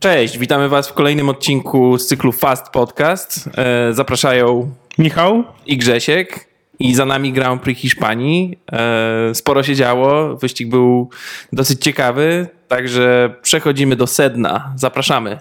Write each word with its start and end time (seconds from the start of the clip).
Cześć, 0.00 0.38
witamy 0.38 0.68
Was 0.68 0.88
w 0.88 0.92
kolejnym 0.92 1.28
odcinku 1.28 1.98
z 1.98 2.06
cyklu 2.06 2.32
Fast 2.32 2.68
Podcast. 2.68 3.50
E, 3.56 3.92
zapraszają 3.92 4.74
Michał 4.98 5.44
i 5.66 5.76
Grzesiek. 5.76 6.48
I 6.78 6.94
za 6.94 7.04
nami 7.04 7.32
Grand 7.32 7.62
Prix 7.62 7.80
Hiszpanii. 7.80 8.58
E, 8.72 9.34
sporo 9.34 9.62
się 9.62 9.74
działo, 9.74 10.36
wyścig 10.36 10.68
był 10.68 11.10
dosyć 11.52 11.82
ciekawy, 11.84 12.46
także 12.68 13.34
przechodzimy 13.42 13.96
do 13.96 14.06
sedna. 14.06 14.72
Zapraszamy. 14.76 15.38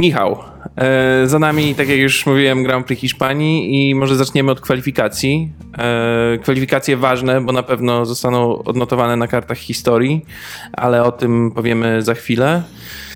Michał, 0.00 0.38
e, 0.76 1.26
za 1.26 1.38
nami, 1.38 1.74
tak 1.74 1.88
jak 1.88 1.98
już 1.98 2.26
mówiłem, 2.26 2.62
Grand 2.62 2.86
Prix 2.86 3.00
Hiszpanii 3.00 3.90
i 3.90 3.94
może 3.94 4.16
zaczniemy 4.16 4.50
od 4.50 4.60
kwalifikacji. 4.60 5.52
E, 5.78 6.38
kwalifikacje 6.42 6.96
ważne, 6.96 7.40
bo 7.40 7.52
na 7.52 7.62
pewno 7.62 8.06
zostaną 8.06 8.62
odnotowane 8.62 9.16
na 9.16 9.26
kartach 9.26 9.58
historii, 9.58 10.24
ale 10.72 11.02
o 11.02 11.12
tym 11.12 11.50
powiemy 11.50 12.02
za 12.02 12.14
chwilę. 12.14 12.62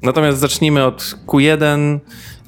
Natomiast 0.03 0.39
zacznijmy 0.39 0.85
od 0.85 1.17
Q1 1.27 1.99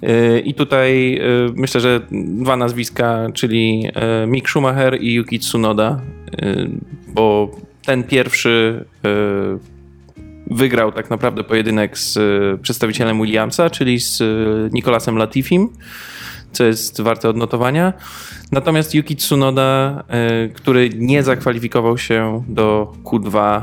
e, 0.02 0.38
i 0.38 0.54
tutaj 0.54 1.20
myślę, 1.54 1.80
że 1.80 2.00
dwa 2.10 2.56
nazwiska, 2.56 3.26
czyli 3.34 3.88
Mick 4.26 4.48
Schumacher 4.48 5.02
i 5.02 5.14
Yuki 5.14 5.38
Tsunoda, 5.38 6.00
bo 7.08 7.50
ten 7.86 8.04
pierwszy 8.04 8.84
wygrał 10.50 10.92
tak 10.92 11.10
naprawdę 11.10 11.44
pojedynek 11.44 11.98
z 11.98 12.16
e, 12.16 12.58
przedstawicielem 12.58 13.22
Williamsa, 13.22 13.70
czyli 13.70 14.00
z 14.00 14.20
e, 14.20 14.24
Nicolasem 14.72 15.16
Latifim, 15.16 15.68
co 16.52 16.64
jest 16.64 17.00
warte 17.00 17.28
odnotowania. 17.28 17.92
Natomiast 18.52 18.94
Yuki 18.94 19.16
Tsunoda, 19.16 20.04
e, 20.08 20.48
który 20.48 20.90
nie 20.96 21.22
zakwalifikował 21.22 21.98
się 21.98 22.42
do 22.48 22.92
Q2, 23.04 23.62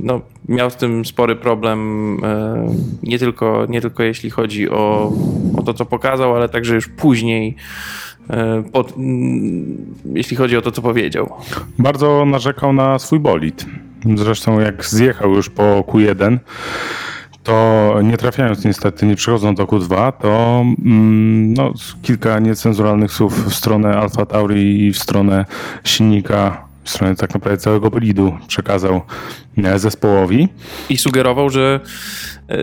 no, 0.00 0.20
miał 0.48 0.70
z 0.70 0.76
tym 0.76 1.04
spory 1.04 1.36
problem, 1.36 2.20
nie 3.02 3.18
tylko, 3.18 3.66
nie 3.68 3.80
tylko 3.80 4.02
jeśli 4.02 4.30
chodzi 4.30 4.70
o, 4.70 5.12
o 5.56 5.62
to, 5.62 5.74
co 5.74 5.86
pokazał, 5.86 6.36
ale 6.36 6.48
także 6.48 6.74
już 6.74 6.88
później 6.88 7.56
pod, 8.72 8.94
jeśli 10.14 10.36
chodzi 10.36 10.56
o 10.56 10.62
to, 10.62 10.72
co 10.72 10.82
powiedział. 10.82 11.32
Bardzo 11.78 12.24
narzekał 12.24 12.72
na 12.72 12.98
swój 12.98 13.20
bolid. 13.20 13.66
Zresztą 14.16 14.60
jak 14.60 14.86
zjechał 14.86 15.34
już 15.34 15.50
po 15.50 15.80
Q1, 15.80 16.38
to 17.42 17.94
nie 18.02 18.16
trafiając 18.16 18.64
niestety, 18.64 19.06
nie 19.06 19.16
przechodząc 19.16 19.58
do 19.58 19.64
Q2, 19.64 20.12
to 20.12 20.64
mm, 20.84 21.54
no, 21.54 21.72
kilka 22.02 22.38
niecenzuralnych 22.38 23.12
słów 23.12 23.48
w 23.48 23.54
stronę 23.54 23.96
Alfa 23.96 24.26
Tauri 24.26 24.86
i 24.86 24.92
w 24.92 24.98
stronę 24.98 25.44
silnika, 25.84 26.64
w 26.84 26.90
stronę 26.90 27.16
tak 27.16 27.34
naprawdę 27.34 27.58
całego 27.58 27.90
bolidu 27.90 28.36
przekazał 28.46 29.00
e, 29.64 29.78
zespołowi. 29.78 30.48
I 30.88 30.96
sugerował, 30.96 31.50
że 31.50 31.80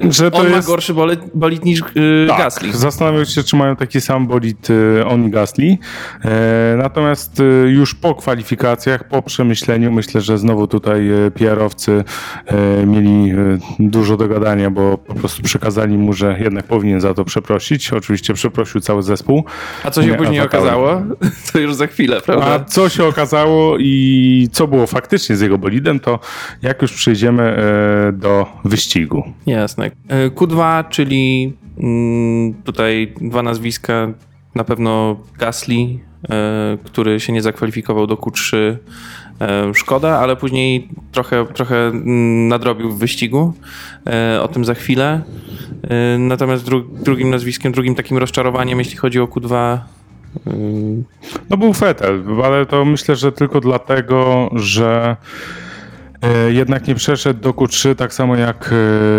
że 0.10 0.32
to 0.32 0.38
on 0.38 0.44
jest... 0.44 0.56
ma 0.56 0.74
gorszy 0.74 0.94
bolid, 0.94 1.20
bolid 1.34 1.66
niż 1.66 1.80
yy, 1.96 2.26
tak, 2.30 2.38
Gasly. 2.38 2.74
Zastanawiam 2.74 3.26
się, 3.26 3.44
czy 3.44 3.56
mają 3.56 3.76
taki 3.76 4.02
sam 4.02 4.28
bolid 4.28 4.70
yy, 4.70 5.06
on 5.06 5.26
i 5.26 5.30
Gasly. 5.30 5.78
E, 6.26 6.76
natomiast 6.78 7.40
yy, 7.40 7.70
już 7.70 7.96
po 7.96 8.16
kwalifikacjach, 8.16 9.08
po 9.08 9.22
przemyśleniu, 9.22 9.92
myślę, 9.92 10.22
że 10.22 10.38
znowu 10.38 10.68
tutaj 10.68 11.10
PR-owcy 11.34 12.04
mieli 12.88 13.34
dużo 13.80 14.18
do 14.18 14.28
gadania, 14.28 14.70
bo 14.70 14.98
po 14.98 15.14
prostu 15.14 15.44
przekazali 15.44 15.98
mu, 15.98 16.14
że 16.14 16.38
jednak 16.40 16.66
powinien 16.66 17.02
za 17.02 17.14
to 17.14 17.26
przeprosić. 17.26 17.94
Oczywiście 17.94 18.34
przeprosił 18.34 18.82
cały 18.82 19.04
zespół. 19.04 19.44
A 19.84 19.92
co 19.92 20.04
się 20.04 20.08
Nie, 20.08 20.18
później 20.18 20.42
okazało? 20.42 21.02
To 21.54 21.60
już 21.60 21.76
za 21.76 21.88
chwilę, 21.88 22.22
prawda? 22.22 22.46
A 22.46 22.60
co 22.60 22.90
się 22.90 23.06
okazało 23.06 23.78
i 23.80 24.50
co 24.52 24.68
było 24.68 24.88
faktycznie 24.88 25.36
z 25.36 25.42
jego 25.42 25.58
bolidem, 25.58 26.00
to 26.00 26.20
jak 26.62 26.82
już 26.82 26.94
przejdziemy 26.94 27.58
do 28.14 28.46
wyścigu. 28.66 29.24
Jasne. 29.46 29.77
Jasne. 29.78 29.92
E, 30.08 30.30
Q2, 30.30 30.84
czyli 30.90 31.54
mm, 31.78 32.54
tutaj 32.54 33.14
dwa 33.22 33.44
nazwiska, 33.44 34.14
na 34.56 34.64
pewno 34.64 35.18
Gasly, 35.40 35.76
e, 36.30 36.78
który 36.84 37.20
się 37.20 37.34
nie 37.34 37.42
zakwalifikował 37.42 38.08
do 38.08 38.16
Q3. 38.16 38.58
E, 39.42 39.74
szkoda, 39.74 40.20
ale 40.20 40.36
później 40.36 40.90
trochę, 41.12 41.46
trochę 41.46 41.88
mm, 41.88 42.48
nadrobił 42.48 42.92
w 42.92 43.00
wyścigu. 43.00 43.54
O 44.42 44.48
tym 44.48 44.66
za 44.66 44.74
chwilę. 44.74 45.22
Natomiast 46.20 46.66
dru 46.66 46.82
drugim 46.82 47.30
nazwiskiem, 47.30 47.72
drugim 47.72 47.96
takim 47.96 48.18
rozczarowaniem, 48.18 48.80
jeśli 48.80 48.98
chodzi 48.98 49.20
o 49.20 49.26
Q2, 49.26 49.80
no 51.50 51.58
był 51.58 51.74
Fetel, 51.74 52.24
ale 52.44 52.66
to 52.66 52.86
myślę, 52.86 53.16
że 53.16 53.32
tylko 53.32 53.60
dlatego, 53.60 54.50
że 54.56 55.16
jednak 56.50 56.88
nie 56.88 56.96
przeszedł 56.96 57.40
do 57.42 57.52
Q3 57.52 57.96
tak 57.96 58.14
samo 58.14 58.36
jak 58.36 58.74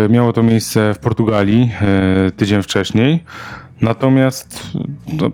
e, 0.05 0.09
miało 0.09 0.33
to 0.33 0.43
miejsce 0.43 0.93
w 0.93 0.99
Portugalii 0.99 1.71
e, 1.81 2.31
tydzień 2.31 2.63
wcześniej. 2.63 3.23
Natomiast 3.81 4.71
no, 5.13 5.31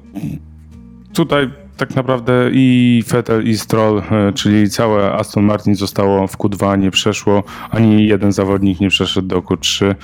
tutaj 1.13 1.49
tak 1.77 1.95
naprawdę 1.95 2.49
i 2.51 3.03
Vettel 3.07 3.47
i 3.47 3.57
Stroll, 3.57 4.01
czyli 4.35 4.69
całe 4.69 5.13
Aston 5.13 5.43
Martin 5.43 5.75
zostało 5.75 6.27
w 6.27 6.37
Q2, 6.37 6.79
nie 6.79 6.91
przeszło, 6.91 7.43
ani 7.69 8.07
jeden 8.07 8.31
zawodnik 8.31 8.79
nie 8.79 8.89
przeszedł 8.89 9.27
do 9.27 9.39
Q3 9.39 9.95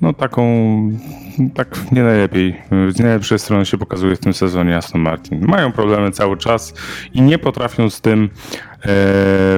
no 0.00 0.12
taką, 0.12 0.42
tak 1.54 1.92
nie 1.92 2.02
najlepiej, 2.02 2.62
z 2.88 2.98
najlepszej 2.98 3.38
strony 3.38 3.66
się 3.66 3.78
pokazuje 3.78 4.16
w 4.16 4.18
tym 4.18 4.34
sezonie 4.34 4.76
Aston 4.76 5.00
Martin. 5.00 5.46
Mają 5.46 5.72
problemy 5.72 6.10
cały 6.10 6.36
czas 6.36 6.74
i 7.14 7.22
nie 7.22 7.38
potrafią 7.38 7.90
z 7.90 8.00
tym 8.00 8.30
e, 8.72 8.73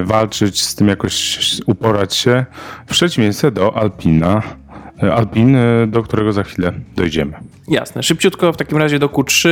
walczyć, 0.05 0.63
z 0.63 0.75
tym 0.75 0.89
jakoś 0.89 1.39
uporać 1.67 2.15
się, 2.15 2.47
w 2.87 2.91
przeciwieństwie 2.91 3.51
do 3.51 3.77
Alpina. 3.77 4.43
E, 5.03 5.15
Alpin, 5.15 5.57
e, 5.57 5.87
do 5.87 6.03
którego 6.03 6.33
za 6.33 6.43
chwilę 6.43 6.73
dojdziemy. 6.97 7.33
Jasne. 7.69 8.03
Szybciutko 8.03 8.53
w 8.53 8.57
takim 8.57 8.79
razie 8.79 8.99
do 8.99 9.09
Q3 9.09 9.49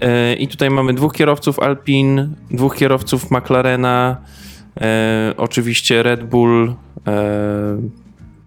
e, 0.00 0.34
i 0.34 0.48
tutaj 0.48 0.70
mamy 0.70 0.94
dwóch 0.94 1.14
kierowców 1.14 1.58
Alpin, 1.58 2.34
dwóch 2.50 2.76
kierowców 2.76 3.30
McLarena, 3.30 4.16
oczywiście 5.36 6.02
Red 6.02 6.24
Bull, 6.24 6.74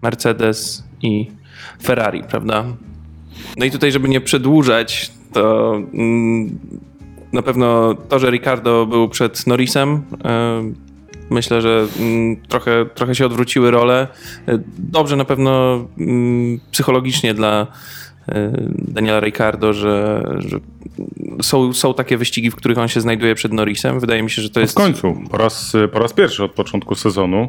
Mercedes 0.02 0.84
i 1.02 1.30
Ferrari, 1.82 2.22
prawda? 2.22 2.64
No 3.56 3.64
i 3.64 3.70
tutaj, 3.70 3.92
żeby 3.92 4.08
nie 4.08 4.20
przedłużać, 4.20 5.12
to 5.32 5.74
mm, 5.94 6.58
na 7.32 7.42
pewno 7.42 7.94
to, 7.94 8.18
że 8.18 8.30
Ricardo 8.30 8.86
był 8.86 9.08
przed 9.08 9.46
Norrisem, 9.46 10.02
e, 10.24 10.62
myślę, 11.30 11.62
że 11.62 11.86
mm, 12.00 12.36
trochę, 12.36 12.86
trochę 12.94 13.14
się 13.14 13.26
odwróciły 13.26 13.70
role. 13.70 14.08
E, 14.48 14.58
dobrze 14.78 15.16
na 15.16 15.24
pewno 15.24 15.84
mm, 15.98 16.60
psychologicznie 16.70 17.34
dla 17.34 17.66
e, 18.28 18.52
Daniela 18.68 19.20
Ricardo, 19.20 19.72
że, 19.72 20.22
że, 20.38 20.58
są, 21.42 21.72
są 21.72 21.94
takie 21.94 22.16
wyścigi, 22.16 22.50
w 22.50 22.56
których 22.56 22.78
on 22.78 22.88
się 22.88 23.00
znajduje 23.00 23.34
przed 23.34 23.52
Norrisem. 23.52 24.00
Wydaje 24.00 24.22
mi 24.22 24.30
się, 24.30 24.42
że 24.42 24.50
to 24.50 24.60
jest... 24.60 24.72
W 24.72 24.76
końcu, 24.76 25.16
po 25.30 25.36
raz, 25.36 25.72
po 25.92 25.98
raz 25.98 26.12
pierwszy 26.12 26.44
od 26.44 26.52
początku 26.52 26.94
sezonu 26.94 27.48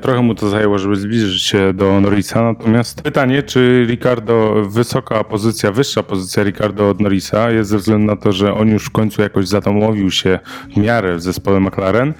trochę 0.00 0.22
mu 0.22 0.34
to 0.34 0.48
zajęło, 0.48 0.78
żeby 0.78 0.96
zbliżyć 0.96 1.42
się 1.42 1.72
do 1.72 2.00
Norrisa. 2.00 2.42
Natomiast 2.42 3.02
pytanie, 3.02 3.42
czy 3.42 3.86
Ricardo, 3.88 4.64
wysoka 4.68 5.24
pozycja, 5.24 5.72
wyższa 5.72 6.02
pozycja 6.02 6.42
Ricardo 6.42 6.90
od 6.90 7.00
Norrisa 7.00 7.50
jest 7.50 7.70
ze 7.70 7.78
względu 7.78 8.06
na 8.06 8.16
to, 8.16 8.32
że 8.32 8.54
on 8.54 8.68
już 8.68 8.84
w 8.84 8.90
końcu 8.90 9.22
jakoś 9.22 9.48
zatomowił 9.48 10.10
się 10.10 10.38
w 10.74 10.76
miarę 10.76 11.16
w 11.16 11.22
zespole 11.22 11.60
McLaren, 11.60 12.14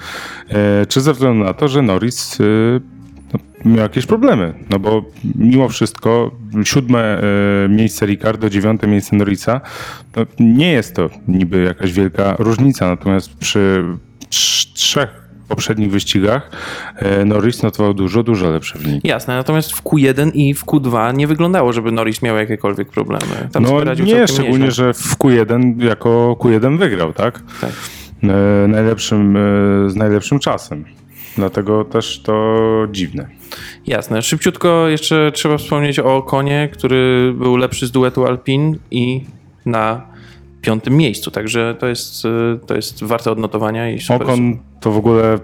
e, 0.49 0.87
czy 0.87 1.01
ze 1.01 1.13
względu 1.13 1.45
na 1.45 1.55
to, 1.55 1.69
że 1.69 1.83
Norris 1.83 2.41
e, 2.41 2.45
no, 3.33 3.39
miał 3.65 3.83
jakieś 3.83 4.07
problemy, 4.07 4.55
no 4.71 4.79
bo 4.79 5.05
mimo 5.35 5.69
wszystko 5.69 6.31
siódme 6.65 7.23
miejsce 7.69 8.07
Ricardo, 8.07 8.51
dziewiąte 8.51 8.87
miejsce 8.87 9.17
Norrisa, 9.17 9.61
to 10.13 10.27
nie 10.41 10.73
jest 10.73 10.95
to 10.97 11.11
niby 11.29 11.63
jakaś 11.63 11.93
wielka 11.93 12.37
różnica, 12.39 12.89
natomiast 12.89 13.37
przy 13.37 13.85
trzech 14.75 15.26
poprzednich 15.47 15.91
wyścigach 15.91 16.51
e, 16.97 17.25
Norris 17.25 17.63
notował 17.63 17.95
dużo, 17.95 18.23
dużo 18.23 18.51
lepsze 18.51 18.79
wyniki. 18.79 19.09
Jasne, 19.09 19.37
natomiast 19.37 19.73
w 19.73 19.83
Q1 19.83 20.31
i 20.35 20.55
w 20.55 20.65
Q2 20.65 21.15
nie 21.15 21.27
wyglądało, 21.27 21.73
żeby 21.73 21.93
Norris 21.93 22.23
miał 22.23 22.37
jakiekolwiek 22.37 22.89
problemy. 22.89 23.49
Tam 23.53 23.63
no 23.63 23.95
nie, 23.95 24.29
szczególnie, 24.29 24.59
nieźle. 24.59 24.71
że 24.71 24.95
w 24.95 25.19
Q1 25.19 25.85
jako 25.85 26.37
Q1 26.41 26.79
wygrał, 26.79 27.13
tak? 27.13 27.43
Tak. 27.61 27.71
E, 28.23 28.69
najlepszym, 28.69 29.37
e, 29.37 29.91
z 29.91 29.97
najlepszym 29.97 30.39
czasem. 30.39 30.85
Dlatego 31.37 31.85
też 31.85 32.21
to 32.23 32.67
dziwne. 32.93 33.29
Jasne. 33.87 34.23
Szybciutko 34.23 34.89
jeszcze 34.89 35.33
trzeba 35.35 35.59
wspomnieć 35.59 35.99
o 35.99 36.23
Konie, 36.23 36.69
który 36.73 37.33
był 37.39 37.57
lepszy 37.57 37.87
z 37.87 37.91
duetu 37.91 38.27
Alpin 38.27 38.79
i 38.91 39.25
na 39.67 40.16
piątym 40.61 40.97
miejscu, 40.97 41.31
także 41.31 41.77
to 41.79 41.87
jest, 41.87 42.25
y, 42.25 42.29
to 42.67 42.77
jest 42.77 43.05
warte 43.05 43.31
odnotowania. 43.31 43.91
I 43.91 44.01
super. 44.01 44.23
Okon 44.23 44.59
to 44.81 44.91
w 44.91 44.97
ogóle 44.97 45.39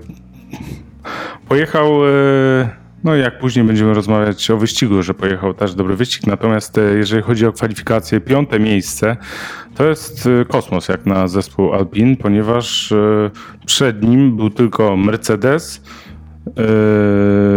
pojechał, 1.49 2.06
y, 2.06 2.69
no 3.05 3.17
jak 3.17 3.38
później 3.38 3.64
będziemy 3.64 3.94
rozmawiać 3.94 4.50
o 4.50 4.56
wyścigu, 4.56 5.03
że 5.03 5.14
pojechał 5.14 5.55
też 5.55 5.75
dobry 5.75 5.97
wyścig, 5.97 6.26
natomiast 6.26 6.79
y, 6.79 6.94
jeżeli 6.99 7.23
chodzi 7.23 7.47
o 7.47 7.53
kwalifikację, 7.53 8.20
piąte 8.20 8.61
miejsce 8.61 9.17
to 9.75 9.85
jest 9.85 10.29
kosmos 10.49 10.88
jak 10.88 11.06
na 11.06 11.29
zespół 11.29 11.73
Alpin, 11.73 12.17
ponieważ 12.17 12.94
przed 13.67 14.03
nim 14.03 14.37
był 14.37 14.50
tylko 14.50 14.97
Mercedes, 14.97 15.82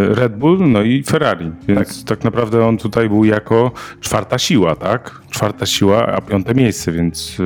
Red 0.10 0.38
Bull, 0.38 0.72
no 0.72 0.82
i 0.82 1.04
Ferrari. 1.04 1.52
Więc 1.68 2.06
tak. 2.06 2.18
tak. 2.18 2.24
naprawdę 2.24 2.66
on 2.66 2.78
tutaj 2.78 3.10
był 3.10 3.26
jako 3.26 3.72
czwarta 4.02 4.38
siła, 4.38 4.76
tak? 4.76 5.22
Czwarta 5.30 5.66
siła, 5.66 6.08
a 6.08 6.22
piąte 6.22 6.56
miejsce, 6.56 6.92
więc 6.92 7.38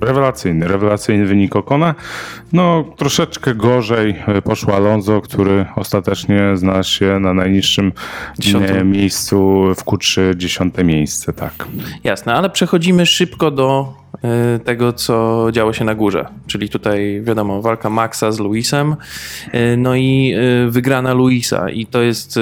rewelacyjny, 0.00 0.68
rewelacyjny 0.68 1.26
wynik 1.26 1.56
Okona. 1.56 1.94
No 2.52 2.84
troszeczkę 2.96 3.54
gorzej 3.54 4.14
poszło 4.44 4.74
Alonso, 4.74 5.20
który 5.20 5.66
ostatecznie 5.76 6.56
znalazł 6.56 6.90
się 6.90 7.18
na 7.20 7.34
najniższym 7.34 7.92
Dziesiątym. 8.38 8.90
miejscu 8.90 9.64
w 9.76 9.84
Q3, 9.84 10.36
dziesiąte 10.36 10.84
miejsce, 10.84 11.32
tak. 11.32 11.68
Jasne, 12.04 12.34
ale 12.34 12.50
przechodzimy 12.50 13.06
szybko 13.06 13.50
do 13.50 13.94
tego, 14.64 14.92
co 14.92 15.46
działo 15.52 15.72
się 15.72 15.84
na 15.84 15.94
górze. 15.94 16.26
Czyli 16.46 16.68
tutaj, 16.68 17.20
wiadomo, 17.24 17.62
walka 17.62 17.90
Maxa 17.90 18.32
z 18.32 18.38
Luisem, 18.38 18.96
e, 19.52 19.76
no 19.76 19.94
i 19.94 20.34
e, 20.36 20.70
wygrana 20.70 21.14
Luisa. 21.14 21.70
I 21.70 21.86
to 21.86 22.02
jest 22.02 22.38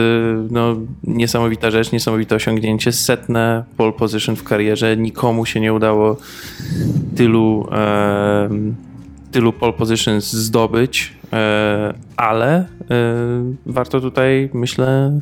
no, 0.50 0.76
niesamowita 1.04 1.70
rzecz, 1.70 1.92
niesamowite 1.92 2.34
osiągnięcie. 2.34 2.92
Setne 2.92 3.64
pole 3.76 3.92
position 3.92 4.36
w 4.36 4.44
karierze. 4.44 4.96
Nikomu 4.96 5.46
się 5.46 5.60
nie 5.60 5.72
udało 5.72 6.16
tylu, 7.16 7.68
tylu 9.32 9.52
pole 9.52 9.72
positions 9.72 10.32
zdobyć, 10.32 11.12
ale 12.16 12.66
warto 13.66 14.00
tutaj, 14.00 14.50
myślę, 14.54 15.20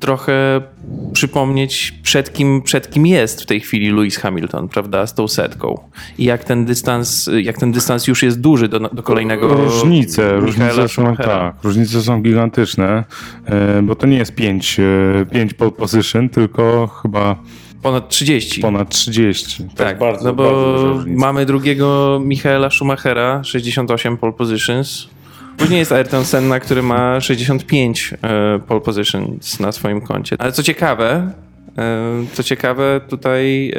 trochę 0.00 0.62
przypomnieć, 1.12 1.94
przed 2.02 2.32
kim, 2.32 2.62
przed 2.62 2.90
kim 2.90 3.06
jest 3.06 3.42
w 3.42 3.46
tej 3.46 3.60
chwili 3.60 3.90
Lewis 3.90 4.16
Hamilton, 4.16 4.68
prawda, 4.68 5.06
z 5.06 5.14
tą 5.14 5.28
setką. 5.28 5.80
I 6.18 6.24
jak 6.24 6.44
ten 6.44 6.64
dystans, 6.64 7.30
jak 7.42 7.58
ten 7.58 7.72
dystans 7.72 8.06
już 8.06 8.22
jest 8.22 8.40
duży 8.40 8.68
do, 8.68 8.78
do 8.80 9.02
kolejnego 9.02 9.48
Różnice, 9.48 10.36
różnice 10.36 10.88
są, 10.88 11.16
tak, 11.16 11.54
różnice 11.62 12.02
są 12.02 12.22
gigantyczne, 12.22 13.04
e, 13.44 13.82
bo 13.82 13.94
to 13.94 14.06
nie 14.06 14.16
jest 14.16 14.34
5, 14.34 14.76
5 15.32 15.52
e, 15.52 15.54
pole 15.54 15.70
position, 15.70 16.28
tylko 16.28 16.86
chyba 17.02 17.36
Ponad 17.82 18.08
30. 18.08 18.60
Ponad 18.60 18.88
30. 18.88 19.64
To 19.64 19.84
tak, 19.84 19.98
bardzo, 19.98 20.24
no 20.24 20.32
bo 20.32 21.04
mamy 21.06 21.46
drugiego 21.46 22.20
Michaela 22.24 22.70
Schumachera, 22.70 23.44
68 23.44 24.16
pole 24.16 24.32
positions. 24.32 25.08
Później 25.62 25.78
jest 25.78 25.92
Ayrton 25.92 26.24
Senna, 26.24 26.60
który 26.60 26.82
ma 26.82 27.20
65 27.20 28.14
e, 28.22 28.58
pole 28.58 28.80
positions 28.80 29.60
na 29.60 29.72
swoim 29.72 30.00
koncie. 30.00 30.36
Ale 30.38 30.52
co 30.52 30.62
ciekawe, 30.62 31.32
e, 31.78 32.26
co 32.32 32.42
ciekawe, 32.42 33.00
tutaj 33.08 33.70
e, 33.70 33.74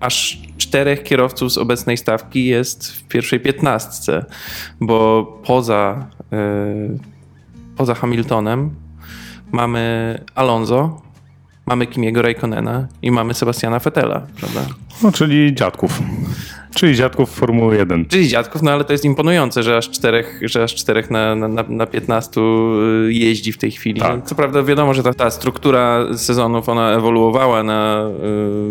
aż 0.00 0.38
czterech 0.58 1.02
kierowców 1.02 1.52
z 1.52 1.58
obecnej 1.58 1.96
stawki 1.96 2.46
jest 2.46 2.92
w 2.92 3.04
pierwszej 3.08 3.40
piętnastce, 3.40 4.24
bo 4.80 5.24
poza, 5.44 6.06
poza 7.76 7.94
Hamiltonem 7.94 8.70
mamy 9.52 10.18
Alonso, 10.34 11.02
mamy 11.66 11.86
Kimiego 11.86 12.22
Raikkonena 12.22 12.88
i 13.02 13.10
mamy 13.10 13.34
Sebastiana 13.34 13.78
Fettela, 13.78 14.26
prawda? 14.40 14.60
No, 15.02 15.12
czyli 15.12 15.54
dziadków. 15.54 16.02
Czyli 16.74 16.96
dziadków 16.96 17.30
Formuły 17.30 17.76
1. 17.76 18.06
Czyli 18.06 18.28
dziadków, 18.28 18.62
no 18.62 18.70
ale 18.70 18.84
to 18.84 18.92
jest 18.92 19.04
imponujące, 19.04 19.62
że 19.62 19.76
aż 19.76 19.90
czterech, 19.90 20.40
że 20.42 20.62
aż 20.62 20.74
czterech 20.74 21.10
na, 21.10 21.34
na, 21.34 21.64
na 21.68 21.86
15 21.86 22.40
y, 22.40 23.12
jeździ 23.12 23.52
w 23.52 23.58
tej 23.58 23.70
chwili. 23.70 24.00
Tak. 24.00 24.24
Co 24.24 24.34
prawda 24.34 24.62
wiadomo, 24.62 24.94
że 24.94 25.02
ta, 25.02 25.14
ta 25.14 25.30
struktura 25.30 26.06
sezonów, 26.16 26.68
ona 26.68 26.92
ewoluowała 26.92 27.62
na 27.62 28.10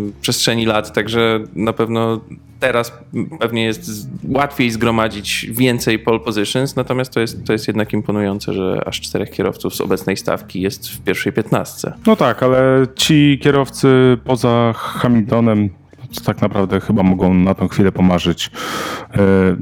y, 0.08 0.12
przestrzeni 0.20 0.66
lat, 0.66 0.92
także 0.92 1.40
na 1.54 1.72
pewno 1.72 2.20
teraz 2.60 2.92
pewnie 3.40 3.64
jest 3.64 4.08
łatwiej 4.28 4.70
zgromadzić 4.70 5.46
więcej 5.50 5.98
pole 5.98 6.20
positions, 6.20 6.76
natomiast 6.76 7.12
to 7.12 7.20
jest, 7.20 7.44
to 7.46 7.52
jest 7.52 7.68
jednak 7.68 7.92
imponujące, 7.92 8.52
że 8.52 8.82
aż 8.86 9.00
czterech 9.00 9.30
kierowców 9.30 9.74
z 9.74 9.80
obecnej 9.80 10.16
stawki 10.16 10.60
jest 10.60 10.88
w 10.88 11.00
pierwszej 11.00 11.32
piętnastce. 11.32 11.92
No 12.06 12.16
tak, 12.16 12.42
ale 12.42 12.86
ci 12.96 13.38
kierowcy 13.42 14.18
poza 14.24 14.72
Hamiltonem 14.76 15.70
tak 16.20 16.42
naprawdę 16.42 16.80
chyba 16.80 17.02
mogą 17.02 17.34
na 17.34 17.54
tą 17.54 17.68
chwilę 17.68 17.92
pomarzyć. 17.92 18.50
E, 19.14 19.56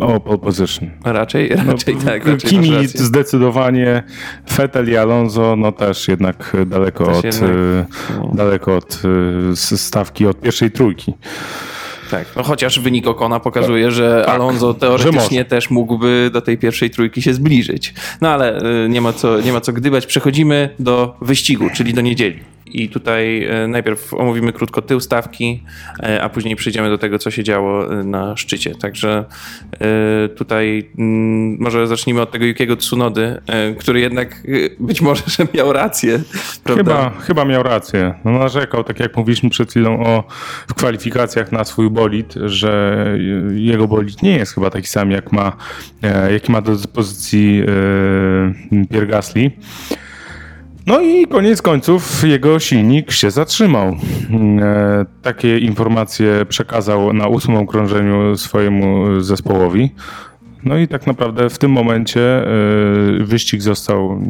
o 0.00 0.20
pole 0.20 0.38
position. 0.38 0.90
Raczej, 1.04 1.48
raczej 1.48 1.96
no, 1.96 2.02
tak. 2.04 2.26
Raczej 2.26 2.50
Kimi 2.50 2.86
zdecydowanie, 2.86 4.02
Vettel 4.56 4.90
i 4.90 4.96
Alonso 4.96 5.56
no 5.56 5.72
też 5.72 6.08
jednak 6.08 6.56
daleko 6.66 7.06
też 7.06 7.16
od 7.16 7.24
jednak, 7.24 7.86
no. 8.16 8.30
daleko 8.34 8.76
od 8.76 9.02
e, 9.52 9.56
stawki 9.56 10.26
od 10.26 10.40
pierwszej 10.40 10.70
trójki. 10.70 11.14
Tak, 12.10 12.26
no 12.36 12.42
chociaż 12.42 12.80
wynik 12.80 13.06
Okona 13.06 13.40
pokazuje, 13.40 13.90
że 13.90 14.22
tak, 14.26 14.34
Alonso 14.34 14.74
teoretycznie 14.74 15.38
że 15.38 15.44
też 15.44 15.70
mógłby 15.70 16.30
do 16.32 16.40
tej 16.40 16.58
pierwszej 16.58 16.90
trójki 16.90 17.22
się 17.22 17.34
zbliżyć. 17.34 17.94
No 18.20 18.28
ale 18.28 18.58
e, 18.58 18.88
nie 18.88 19.00
ma 19.00 19.12
co, 19.12 19.40
nie 19.40 19.52
ma 19.52 19.60
co 19.60 19.72
gdybać. 19.72 20.06
Przechodzimy 20.06 20.74
do 20.78 21.16
wyścigu, 21.20 21.70
czyli 21.74 21.94
do 21.94 22.00
niedzieli. 22.00 22.40
I 22.72 22.88
tutaj 22.88 23.44
e, 23.44 23.68
najpierw 23.68 24.14
omówimy 24.14 24.52
krótko 24.52 24.82
tył 24.82 25.00
stawki, 25.00 25.62
e, 26.02 26.22
a 26.22 26.28
później 26.28 26.56
przejdziemy 26.56 26.88
do 26.88 26.98
tego, 26.98 27.18
co 27.18 27.30
się 27.30 27.44
działo 27.44 28.00
e, 28.00 28.04
na 28.04 28.36
szczycie. 28.36 28.74
Także 28.74 29.24
tutaj 30.36 30.90
mm, 30.98 31.56
może 31.60 31.86
zacznijmy 31.86 32.20
od 32.20 32.30
tego 32.30 32.44
Yukiego 32.44 32.76
Tsunody, 32.76 33.40
który 33.78 34.00
jednak 34.00 34.42
być 34.80 35.00
może, 35.00 35.22
że 35.26 35.46
miał 35.54 35.72
rację. 35.72 36.20
Chyba, 36.66 37.10
chyba 37.10 37.44
miał 37.44 37.62
rację. 37.62 38.14
No 38.24 38.30
narzekał, 38.30 38.84
tak 38.84 39.00
jak 39.00 39.16
mówiliśmy 39.16 39.50
przed 39.50 39.70
chwilą 39.70 40.06
o 40.06 40.24
w 40.68 40.74
kwalifikacjach 40.74 41.52
na 41.52 41.64
swój 41.64 41.90
bolid, 41.90 42.34
że 42.44 43.04
jego 43.54 43.88
bolid 43.88 44.22
nie 44.22 44.36
jest 44.36 44.54
chyba 44.54 44.70
taki 44.70 44.86
sam, 44.86 45.10
jak 45.10 45.32
ma, 45.32 45.56
jaki 46.30 46.52
ma 46.52 46.60
do 46.60 46.72
dyspozycji 46.72 47.62
Pierre 48.90 49.06
Gasly. 49.06 49.50
No 50.88 51.00
i 51.00 51.26
koniec 51.26 51.62
końców 51.62 52.24
jego 52.24 52.58
silnik 52.58 53.10
się 53.12 53.30
zatrzymał. 53.30 53.96
E, 54.60 55.06
takie 55.22 55.58
informacje 55.58 56.46
przekazał 56.48 57.12
na 57.12 57.26
ósmym 57.26 57.56
okrążeniu 57.56 58.36
swojemu 58.36 59.20
zespołowi. 59.20 59.94
No 60.64 60.78
i 60.78 60.88
tak 60.88 61.06
naprawdę 61.06 61.50
w 61.50 61.58
tym 61.58 61.70
momencie 61.70 62.44
y, 63.20 63.24
wyścig 63.24 63.62
został. 63.62 64.20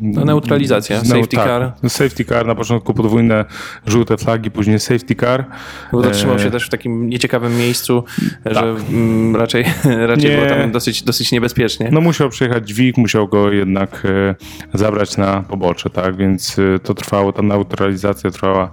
No, 0.00 0.24
neutralizacja, 0.24 0.98
no, 0.98 1.04
safety 1.04 1.36
tak, 1.36 1.46
car. 1.46 1.72
Safety 1.88 2.24
car, 2.24 2.46
na 2.46 2.54
początku 2.54 2.94
podwójne 2.94 3.44
żółte 3.86 4.16
flagi, 4.16 4.50
później 4.50 4.80
safety 4.80 5.14
car. 5.14 5.44
Bo 5.92 6.02
zatrzymał 6.02 6.38
się 6.38 6.48
e, 6.48 6.50
też 6.50 6.66
w 6.66 6.70
takim 6.70 7.08
nieciekawym 7.08 7.58
miejscu, 7.58 8.04
tak. 8.44 8.54
że 8.54 8.74
m, 8.90 9.36
raczej, 9.36 9.64
raczej 10.06 10.30
Nie. 10.30 10.36
było 10.36 10.48
tam 10.48 10.72
dosyć, 10.72 11.02
dosyć 11.02 11.32
niebezpiecznie. 11.32 11.88
No 11.92 12.00
musiał 12.00 12.28
przyjechać 12.28 12.68
dźwig, 12.68 12.96
musiał 12.96 13.28
go 13.28 13.52
jednak 13.52 14.02
e, 14.04 14.34
zabrać 14.78 15.16
na 15.16 15.42
pobocze, 15.42 15.90
tak? 15.90 16.16
Więc 16.16 16.58
e, 16.58 16.78
to 16.78 16.94
trwało, 16.94 17.32
ta 17.32 17.42
neutralizacja 17.42 18.30
trwała 18.30 18.70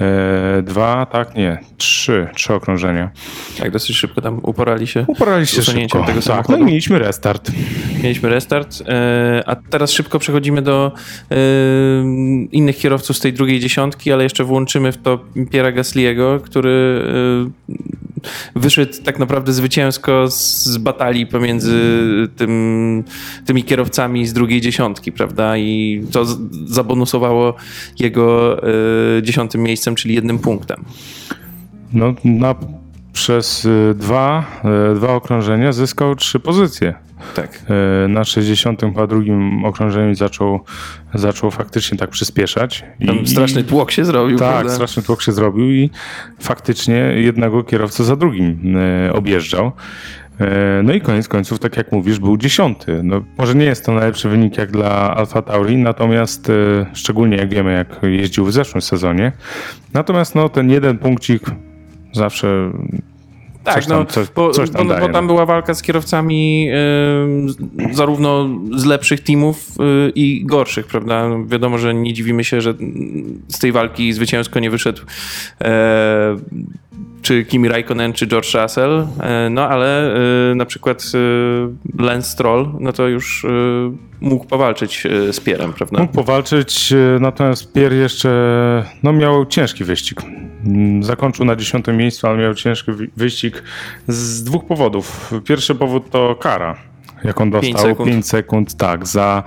E, 0.00 0.62
dwa, 0.62 1.06
tak? 1.06 1.34
Nie, 1.34 1.58
trzy, 1.76 2.28
trzy 2.34 2.54
okrążenia. 2.54 3.10
Tak, 3.58 3.70
dosyć 3.70 3.96
szybko 3.96 4.20
tam 4.20 4.40
uporali 4.42 4.86
się. 4.86 5.04
Uporali 5.08 5.46
się 5.46 5.62
szybko. 5.62 6.00
tego 6.00 6.12
tak, 6.12 6.24
samochodu. 6.24 6.58
No 6.58 6.64
i 6.64 6.66
mieliśmy 6.66 6.98
restart. 6.98 7.50
Mieliśmy 8.02 8.28
restart, 8.28 8.82
e, 8.88 9.42
a 9.46 9.56
teraz 9.56 9.90
szybko 9.90 10.18
przechodzimy 10.18 10.62
do 10.62 10.92
e, 11.30 11.36
innych 12.52 12.76
kierowców 12.76 13.16
z 13.16 13.20
tej 13.20 13.32
drugiej 13.32 13.60
dziesiątki, 13.60 14.12
ale 14.12 14.22
jeszcze 14.22 14.44
włączymy 14.44 14.92
w 14.92 14.96
to 14.96 15.18
Piera 15.50 15.72
Gasliego, 15.72 16.40
który 16.40 17.04
wyszedł 18.56 18.92
tak 19.04 19.18
naprawdę 19.18 19.52
zwycięsko 19.52 20.30
z 20.30 20.78
batalii 20.78 21.26
pomiędzy 21.26 21.78
tym, 22.36 23.04
tymi 23.46 23.64
kierowcami 23.64 24.26
z 24.26 24.32
drugiej 24.32 24.60
dziesiątki, 24.60 25.12
prawda? 25.12 25.56
I 25.56 26.02
to 26.12 26.24
zabonusowało 26.66 27.54
jego 27.98 28.56
dziesiątym 29.22 29.62
miejscem 29.62 29.94
czyli 29.94 30.14
jednym 30.14 30.38
punktem. 30.38 30.84
No, 31.92 32.14
na, 32.24 32.54
przez 33.12 33.64
y, 33.64 33.94
dwa, 33.96 34.44
y, 34.92 34.94
dwa 34.94 35.14
okrążenia 35.14 35.72
zyskał 35.72 36.16
trzy 36.16 36.40
pozycje. 36.40 36.94
Tak. 37.34 37.62
Y, 38.04 38.08
na 38.08 38.24
62 38.24 39.16
okrążeniu 39.64 40.14
zaczął, 40.14 40.60
zaczął 41.14 41.50
faktycznie 41.50 41.98
tak 41.98 42.10
przyspieszać. 42.10 42.84
Tam 43.06 43.20
I, 43.20 43.26
straszny 43.26 43.64
tłok 43.64 43.90
się 43.90 44.04
zrobił. 44.04 44.38
Tak, 44.38 44.48
prawda? 44.48 44.74
straszny 44.74 45.02
tłok 45.02 45.22
się 45.22 45.32
zrobił 45.32 45.70
i 45.70 45.90
faktycznie 46.40 46.96
jednego 47.16 47.64
kierowcę 47.64 48.04
za 48.04 48.16
drugim 48.16 48.76
objeżdżał. 49.12 49.72
No 50.82 50.92
i 50.92 51.00
koniec 51.00 51.28
końców, 51.28 51.58
tak 51.58 51.76
jak 51.76 51.92
mówisz, 51.92 52.18
był 52.18 52.36
dziesiąty. 52.36 53.00
No, 53.02 53.24
może 53.38 53.54
nie 53.54 53.64
jest 53.64 53.86
to 53.86 53.92
najlepszy 53.92 54.28
wynik 54.28 54.58
jak 54.58 54.70
dla 54.70 55.16
Alfa 55.16 55.42
Tauri, 55.42 55.76
natomiast 55.76 56.52
szczególnie 56.92 57.36
jak 57.36 57.48
wiemy, 57.48 57.72
jak 57.72 58.02
jeździł 58.02 58.44
w 58.44 58.52
zeszłym 58.52 58.82
sezonie. 58.82 59.32
Natomiast 59.92 60.34
no, 60.34 60.48
ten 60.48 60.70
jeden 60.70 60.98
punkcik 60.98 61.42
zawsze 62.12 62.72
tak, 63.64 63.74
coś 63.74 63.86
tam, 63.86 63.98
no, 63.98 64.06
coś, 64.06 64.28
bo, 64.30 64.50
coś 64.50 64.70
tam 64.70 64.88
bo, 64.88 64.98
bo, 64.98 65.08
tam 65.08 65.26
była 65.26 65.46
walka 65.46 65.74
z 65.74 65.82
kierowcami 65.82 66.68
y, 67.90 67.94
zarówno 67.94 68.48
z 68.76 68.84
lepszych 68.84 69.20
teamów 69.20 69.68
y, 69.80 70.12
i 70.14 70.44
gorszych, 70.44 70.86
prawda? 70.86 71.28
No, 71.28 71.46
wiadomo, 71.46 71.78
że 71.78 71.94
nie 71.94 72.12
dziwimy 72.12 72.44
się, 72.44 72.60
że 72.60 72.74
z 73.48 73.58
tej 73.58 73.72
walki 73.72 74.12
zwycięsko 74.12 74.60
nie 74.60 74.70
wyszedł 74.70 75.02
y, 75.02 75.64
czy 77.24 77.44
Kimi 77.44 77.68
Raikkonen, 77.68 78.12
czy 78.12 78.26
George 78.26 78.54
Russell, 78.54 79.06
no 79.50 79.68
ale 79.68 80.14
na 80.56 80.66
przykład 80.66 81.02
Lance 81.98 82.28
Stroll, 82.30 82.68
no 82.80 82.92
to 82.92 83.08
już 83.08 83.46
mógł 84.20 84.44
powalczyć 84.44 85.02
z 85.32 85.40
Pierem, 85.40 85.72
prawda? 85.72 86.00
Mógł 86.00 86.14
powalczyć, 86.14 86.94
natomiast 87.20 87.72
Pier 87.72 87.92
jeszcze 87.92 88.30
no, 89.02 89.12
miał 89.12 89.46
ciężki 89.46 89.84
wyścig. 89.84 90.22
Mm, 90.66 91.02
zakończył 91.02 91.44
na 91.44 91.56
dziesiątym 91.56 91.96
miejscu, 91.96 92.26
ale 92.26 92.38
miał 92.38 92.54
ciężki 92.54 92.92
wyścig 93.16 93.62
z 94.08 94.42
dwóch 94.42 94.66
powodów. 94.66 95.32
Pierwszy 95.44 95.74
powód 95.74 96.10
to 96.10 96.34
kara 96.34 96.93
jak 97.24 97.40
on 97.40 97.50
dostał 97.50 97.72
5 97.72 97.80
sekund, 97.80 98.08
5 98.10 98.26
sekund 98.26 98.76
tak, 98.76 99.06
za 99.06 99.42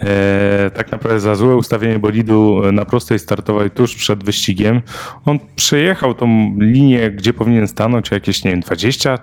e, 0.00 0.70
tak 0.74 0.92
naprawdę 0.92 1.20
za 1.20 1.34
złe 1.34 1.56
ustawienie 1.56 1.98
bolidu 1.98 2.62
na 2.72 2.84
prostej 2.84 3.18
startowej 3.18 3.70
tuż 3.70 3.94
przed 3.94 4.24
wyścigiem. 4.24 4.82
On 5.24 5.38
przejechał 5.56 6.14
tą 6.14 6.56
linię, 6.58 7.10
gdzie 7.10 7.32
powinien 7.32 7.68
stanąć, 7.68 8.10
jakieś, 8.10 8.44
nie 8.44 8.50
wiem, 8.50 8.60
20 8.60 9.18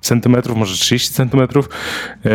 centymetrów, 0.00 0.56
może 0.56 0.74
30 0.74 1.14
centymetrów 1.14 1.68
e, 2.24 2.30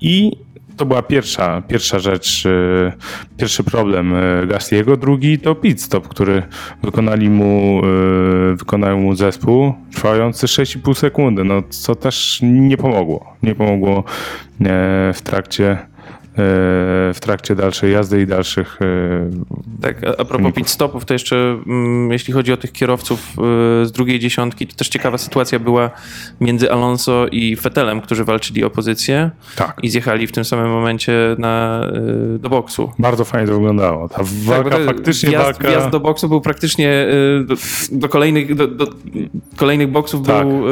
i 0.00 0.36
to 0.76 0.86
była 0.86 1.02
pierwsza, 1.02 1.62
pierwsza 1.68 1.98
rzecz, 1.98 2.46
e, 2.46 2.92
pierwszy 3.36 3.64
problem 3.64 4.14
e, 4.14 4.46
Gastiego. 4.46 4.96
Drugi 4.96 5.38
to 5.38 5.54
pit 5.54 5.82
stop, 5.82 6.08
który 6.08 6.42
wykonali 6.82 7.30
mu, 7.30 7.82
e, 7.84 8.56
wykonał 8.56 8.98
mu 8.98 9.14
zespół, 9.14 9.74
trwający 9.94 10.46
6,5 10.46 10.94
sekundy, 10.94 11.44
no, 11.44 11.62
co 11.70 11.94
też 11.94 12.38
nie 12.42 12.76
pomogło. 12.76 13.36
Nie 13.42 13.54
pomogło 13.54 14.04
w 15.14 15.20
trakcie 15.24 15.78
w 16.36 17.16
trakcie 17.20 17.54
dalszej 17.54 17.92
jazdy 17.92 18.22
i 18.22 18.26
dalszych. 18.26 18.78
E, 18.82 19.30
tak, 19.82 19.96
a 20.18 20.24
propos 20.24 20.52
pit 20.54 20.68
stopów, 20.70 21.04
to 21.04 21.14
jeszcze 21.14 21.36
mm, 21.66 22.12
jeśli 22.12 22.34
chodzi 22.34 22.52
o 22.52 22.56
tych 22.56 22.72
kierowców 22.72 23.20
e, 23.20 23.86
z 23.86 23.92
drugiej 23.92 24.18
dziesiątki, 24.18 24.66
to 24.66 24.76
też 24.76 24.88
ciekawa 24.88 25.18
sytuacja 25.18 25.58
była 25.58 25.90
między 26.40 26.72
Alonso 26.72 27.26
i 27.32 27.56
Fetelem, 27.56 28.00
którzy 28.00 28.24
walczyli 28.24 28.64
o 28.64 28.70
pozycję 28.70 29.30
tak. 29.56 29.76
i 29.82 29.88
zjechali 29.88 30.26
w 30.26 30.32
tym 30.32 30.44
samym 30.44 30.70
momencie 30.70 31.12
na, 31.38 31.86
e, 32.34 32.38
do 32.38 32.48
boksu. 32.48 32.92
Bardzo 32.98 33.24
fajnie 33.24 33.48
to 33.48 33.54
wyglądało. 33.54 34.08
Ta 34.08 34.16
tak, 34.16 34.26
walka 34.26 34.70
tak, 34.70 34.84
faktycznie 34.84 35.30
wjazd, 35.30 35.44
walka... 35.44 35.68
wjazd 35.68 35.90
do 35.90 36.00
boksu 36.00 36.28
był 36.28 36.40
praktycznie 36.40 37.06
do, 37.44 37.54
do 37.92 38.08
kolejnych, 38.08 38.54
do, 38.54 38.68
do, 38.68 38.86
kolejnych 39.56 39.90
boksów 39.90 40.26
tak. 40.26 40.46
był 40.46 40.62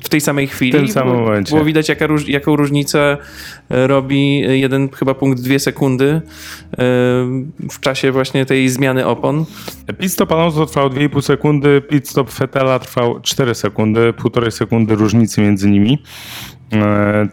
w 0.00 0.08
tej 0.08 0.20
samej 0.20 0.46
chwili. 0.46 0.72
W 0.72 0.74
tym 0.74 0.88
samym 0.88 1.14
momencie. 1.14 1.50
Było 1.50 1.64
widać, 1.64 1.88
jaka, 1.88 2.06
jaką 2.26 2.56
różnicę 2.56 3.16
robi 3.70 4.49
jeden 4.58 4.88
chyba 4.88 5.14
punkt 5.14 5.40
dwie 5.40 5.58
sekundy 5.58 6.06
e, 6.06 6.20
w 7.70 7.80
czasie 7.80 8.12
właśnie 8.12 8.46
tej 8.46 8.68
zmiany 8.68 9.06
opon. 9.06 9.44
Pit 9.98 10.12
stop 10.12 10.32
Alonso 10.32 10.66
trwał 10.66 10.88
2,5 10.88 11.22
sekundy, 11.22 11.82
pit 11.88 12.08
stop 12.08 12.30
Fetela 12.30 12.78
trwał 12.78 13.20
4 13.20 13.54
sekundy, 13.54 14.12
półtorej 14.12 14.52
sekundy 14.52 14.94
różnicy 14.94 15.40
między 15.40 15.70
nimi. 15.70 16.02
E, 16.72 17.28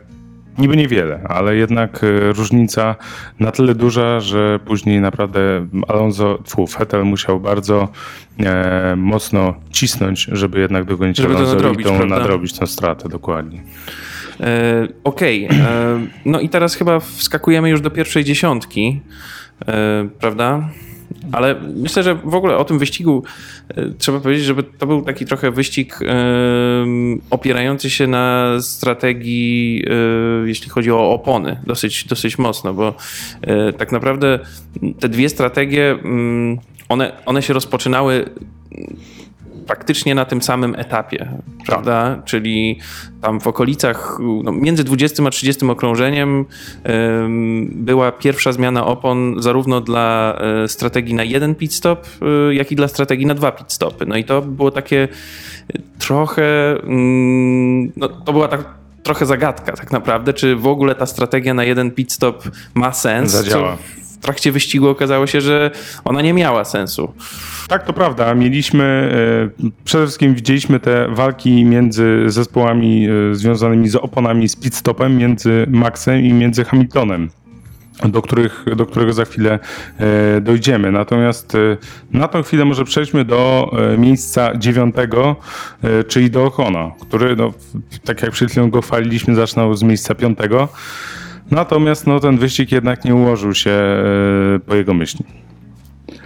niby 0.58 0.78
niewiele, 0.78 1.22
ale 1.30 1.56
jednak 1.56 2.04
e, 2.04 2.34
różnica 2.34 2.96
na 3.40 3.52
tyle 3.52 3.76
duża, 3.76 4.20
że 4.20 4.60
później 4.66 5.02
naprawdę 5.02 5.68
Alonso, 5.88 6.40
tfu, 6.44 6.66
Vettel 6.66 7.06
musiał 7.06 7.40
bardzo 7.40 7.88
e, 8.40 8.96
mocno 8.98 9.54
cisnąć, 9.72 10.28
żeby 10.32 10.60
jednak 10.60 10.86
dogonić 10.86 11.18
żeby 11.18 11.36
Alonso 11.36 11.54
nadrobić, 11.54 11.88
i 11.88 11.90
tą, 11.90 12.06
nadrobić 12.06 12.54
tą 12.54 12.66
stratę, 12.68 13.10
dokładnie. 13.10 13.62
E, 14.40 14.88
okej, 15.04 15.46
okay. 15.46 15.58
E, 15.60 16.08
no 16.26 16.40
i 16.40 16.50
teraz 16.50 16.76
chyba 16.76 17.00
wskakujemy 17.00 17.70
już 17.70 17.82
do 17.82 17.92
pierwszej 17.92 18.24
dziesiątki, 18.24 19.02
e, 19.68 20.10
prawda? 20.20 20.70
Ale 21.32 21.56
myślę, 21.76 22.04
że 22.04 22.16
w 22.16 22.36
ogóle 22.36 22.58
o 22.58 22.66
tym 22.66 22.80
wyścigu 22.80 23.24
trzeba 23.98 24.20
powiedzieć, 24.20 24.46
żeby 24.46 24.64
to 24.64 24.88
był 24.88 25.02
taki 25.02 25.26
trochę 25.26 25.52
wyścig 25.52 26.00
opierający 27.30 27.90
się 27.90 28.08
na 28.08 28.56
strategii, 28.62 29.86
jeśli 30.46 30.70
chodzi 30.70 30.92
o 30.92 31.12
opony, 31.12 31.60
dosyć, 31.66 32.06
dosyć 32.06 32.38
mocno, 32.38 32.74
bo 32.74 32.94
tak 33.78 33.92
naprawdę 33.92 34.40
te 35.00 35.10
dwie 35.10 35.30
strategie, 35.30 35.92
mm, 35.92 36.60
one, 36.90 37.12
one 37.26 37.42
się 37.42 37.54
rozpoczynały 37.54 38.30
praktycznie 39.68 40.16
na 40.16 40.26
tym 40.26 40.42
samym 40.42 40.76
etapie, 40.76 41.30
prawda? 41.66 42.22
Czyli 42.26 42.80
tam 43.22 43.40
w 43.40 43.48
okolicach, 43.48 44.18
no, 44.44 44.52
między 44.52 44.84
20 44.84 45.24
a 45.28 45.30
30 45.30 45.66
okrążeniem 45.66 46.46
była 47.72 48.12
pierwsza 48.12 48.52
zmiana 48.52 48.86
opon 48.86 49.36
zarówno 49.40 49.82
dla 49.82 50.38
e, 50.64 50.68
strategii 50.68 51.14
na 51.14 51.24
jeden 51.24 51.56
pit 51.56 51.74
stop, 51.74 52.08
e, 52.22 52.54
jak 52.54 52.72
i 52.72 52.76
dla 52.76 52.88
strategii 52.88 53.26
na 53.26 53.34
dwa 53.34 53.52
pit 53.52 53.74
stopy. 53.74 54.06
No 54.06 54.16
i 54.16 54.24
to 54.24 54.42
było 54.42 54.72
takie 54.72 55.08
trochę, 56.00 56.80
mm, 56.84 57.92
no, 57.96 58.10
to 58.10 58.34
była 58.34 58.48
tak 58.48 58.78
trochę 59.04 59.26
zagadka 59.26 59.72
tak 59.72 59.92
naprawdę, 59.92 60.34
czy 60.34 60.56
w 60.56 60.68
ogóle 60.68 60.96
ta 60.96 61.06
strategia 61.06 61.54
na 61.54 61.64
jeden 61.64 61.92
pit 61.92 62.14
stop 62.14 62.44
ma 62.74 62.94
sens. 62.94 63.32
Zadziała. 63.32 63.78
W 64.20 64.24
trakcie 64.24 64.52
wyścigu 64.52 64.90
okazało 64.90 65.28
się, 65.28 65.42
że 65.42 65.72
ona 66.06 66.22
nie 66.22 66.34
miała 66.34 66.66
sensu. 66.66 67.14
Tak, 67.68 67.84
to 67.84 67.94
prawda. 67.94 68.36
Mieliśmy, 68.36 68.84
e, 69.64 69.70
przede 69.86 70.06
wszystkim 70.06 70.36
widzieliśmy 70.36 70.80
te 70.80 71.08
walki 71.10 71.66
między 71.66 72.24
zespołami 72.28 73.08
e, 73.32 73.36
związanymi 73.36 73.90
z 73.90 73.96
oponami 73.96 74.50
z 74.50 74.56
pitstopem, 74.56 75.18
między 75.18 75.66
Maxem 75.70 76.20
i 76.22 76.34
między 76.34 76.66
Hamiltonem 76.66 77.30
do, 78.10 78.22
których, 78.22 78.66
do 78.76 78.86
którego 78.86 79.14
za 79.14 79.26
chwilę 79.26 79.60
e, 80.00 80.42
dojdziemy. 80.42 80.92
Natomiast 80.92 81.58
na 82.12 82.28
tą 82.28 82.44
chwilę 82.44 82.66
może 82.66 82.86
przejdźmy 82.86 83.26
do 83.26 83.72
miejsca 83.98 84.58
dziewiątego, 84.58 85.36
czyli 86.08 86.32
do 86.32 86.46
Okona, 86.46 86.92
który, 87.02 87.36
no, 87.36 87.54
tak 88.06 88.22
jak 88.22 88.32
przed 88.32 88.52
chwilą 88.52 88.70
go 88.70 88.82
chwaliliśmy, 88.82 89.36
zaczynał 89.36 89.76
z 89.76 89.84
miejsca 89.84 90.16
piątego. 90.16 90.68
Natomiast 91.52 92.08
no, 92.08 92.20
ten 92.20 92.38
wyścig 92.38 92.72
jednak 92.72 93.06
nie 93.06 93.16
ułożył 93.16 93.54
się 93.54 93.80
po 94.66 94.76
jego 94.76 94.94
myśli. 94.94 95.26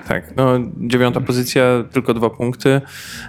Tak, 0.07 0.35
no 0.35 0.59
dziewiąta 0.77 1.21
pozycja, 1.21 1.63
tylko 1.91 2.13
dwa 2.13 2.29
punkty, 2.29 2.81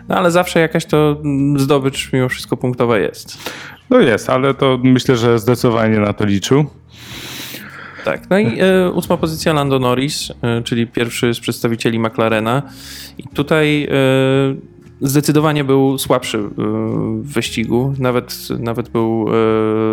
no 0.08 0.16
ale 0.16 0.30
zawsze 0.30 0.61
jakaś 0.61 0.87
to 0.87 1.22
zdobycz 1.56 2.12
mimo 2.12 2.28
wszystko 2.28 2.56
punktowa 2.56 2.99
jest. 2.99 3.50
No 3.90 4.00
jest, 4.00 4.30
ale 4.30 4.54
to 4.54 4.78
myślę, 4.82 5.16
że 5.16 5.38
zdecydowanie 5.38 5.99
na 5.99 6.12
to 6.12 6.25
liczył. 6.25 6.66
Tak, 8.04 8.30
no 8.30 8.38
i 8.38 8.61
e, 8.61 8.90
ósma 8.90 9.16
pozycja 9.16 9.52
Lando 9.52 9.78
Norris, 9.78 10.32
e, 10.42 10.62
czyli 10.62 10.87
pierwszy 10.87 11.34
z 11.34 11.40
przedstawicieli 11.40 11.99
McLarena. 11.99 12.62
I 13.18 13.22
tutaj 13.22 13.84
e, 13.84 13.88
zdecydowanie 15.02 15.64
był 15.64 15.99
słabszy 15.99 16.38
e, 16.38 16.42
w 17.23 17.32
wyścigu. 17.32 17.94
Nawet, 17.99 18.49
nawet 18.59 18.88
był 18.88 19.26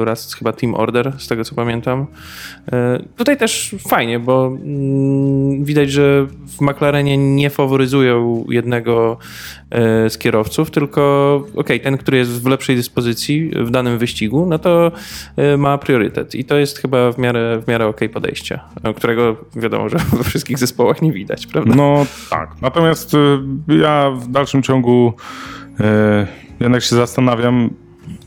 e, 0.01 0.05
raz 0.05 0.33
chyba 0.33 0.53
Team 0.53 0.75
Order, 0.75 1.13
z 1.17 1.27
tego 1.27 1.43
co 1.43 1.55
pamiętam. 1.55 2.07
E, 2.71 3.03
tutaj 3.17 3.37
też 3.37 3.75
fajnie, 3.87 4.19
bo 4.19 4.47
mm, 4.47 5.63
widać, 5.63 5.91
że 5.91 6.27
w 6.47 6.61
McLarenie 6.61 7.17
nie 7.17 7.49
faworyzują 7.49 8.45
jednego 8.49 9.17
z 10.09 10.17
kierowców, 10.17 10.71
tylko 10.71 11.43
ok, 11.55 11.67
ten, 11.83 11.97
który 11.97 12.17
jest 12.17 12.43
w 12.43 12.47
lepszej 12.47 12.75
dyspozycji 12.75 13.51
w 13.55 13.71
danym 13.71 13.97
wyścigu, 13.97 14.45
no 14.45 14.59
to 14.59 14.91
ma 15.57 15.77
priorytet. 15.77 16.35
I 16.35 16.45
to 16.45 16.57
jest 16.57 16.79
chyba 16.79 17.11
w 17.11 17.17
miarę, 17.17 17.61
w 17.65 17.67
miarę 17.67 17.87
ok 17.87 17.99
podejście, 18.13 18.59
którego 18.95 19.35
wiadomo, 19.55 19.89
że 19.89 19.97
we 20.17 20.23
wszystkich 20.23 20.57
zespołach 20.57 21.01
nie 21.01 21.11
widać, 21.11 21.47
prawda? 21.47 21.75
No 21.75 22.05
tak. 22.29 22.49
Natomiast 22.61 23.11
ja 23.67 24.11
w 24.11 24.27
dalszym 24.27 24.63
ciągu 24.63 24.98
e, 25.79 26.27
jednak 26.59 26.83
się 26.83 26.95
zastanawiam, 26.95 27.69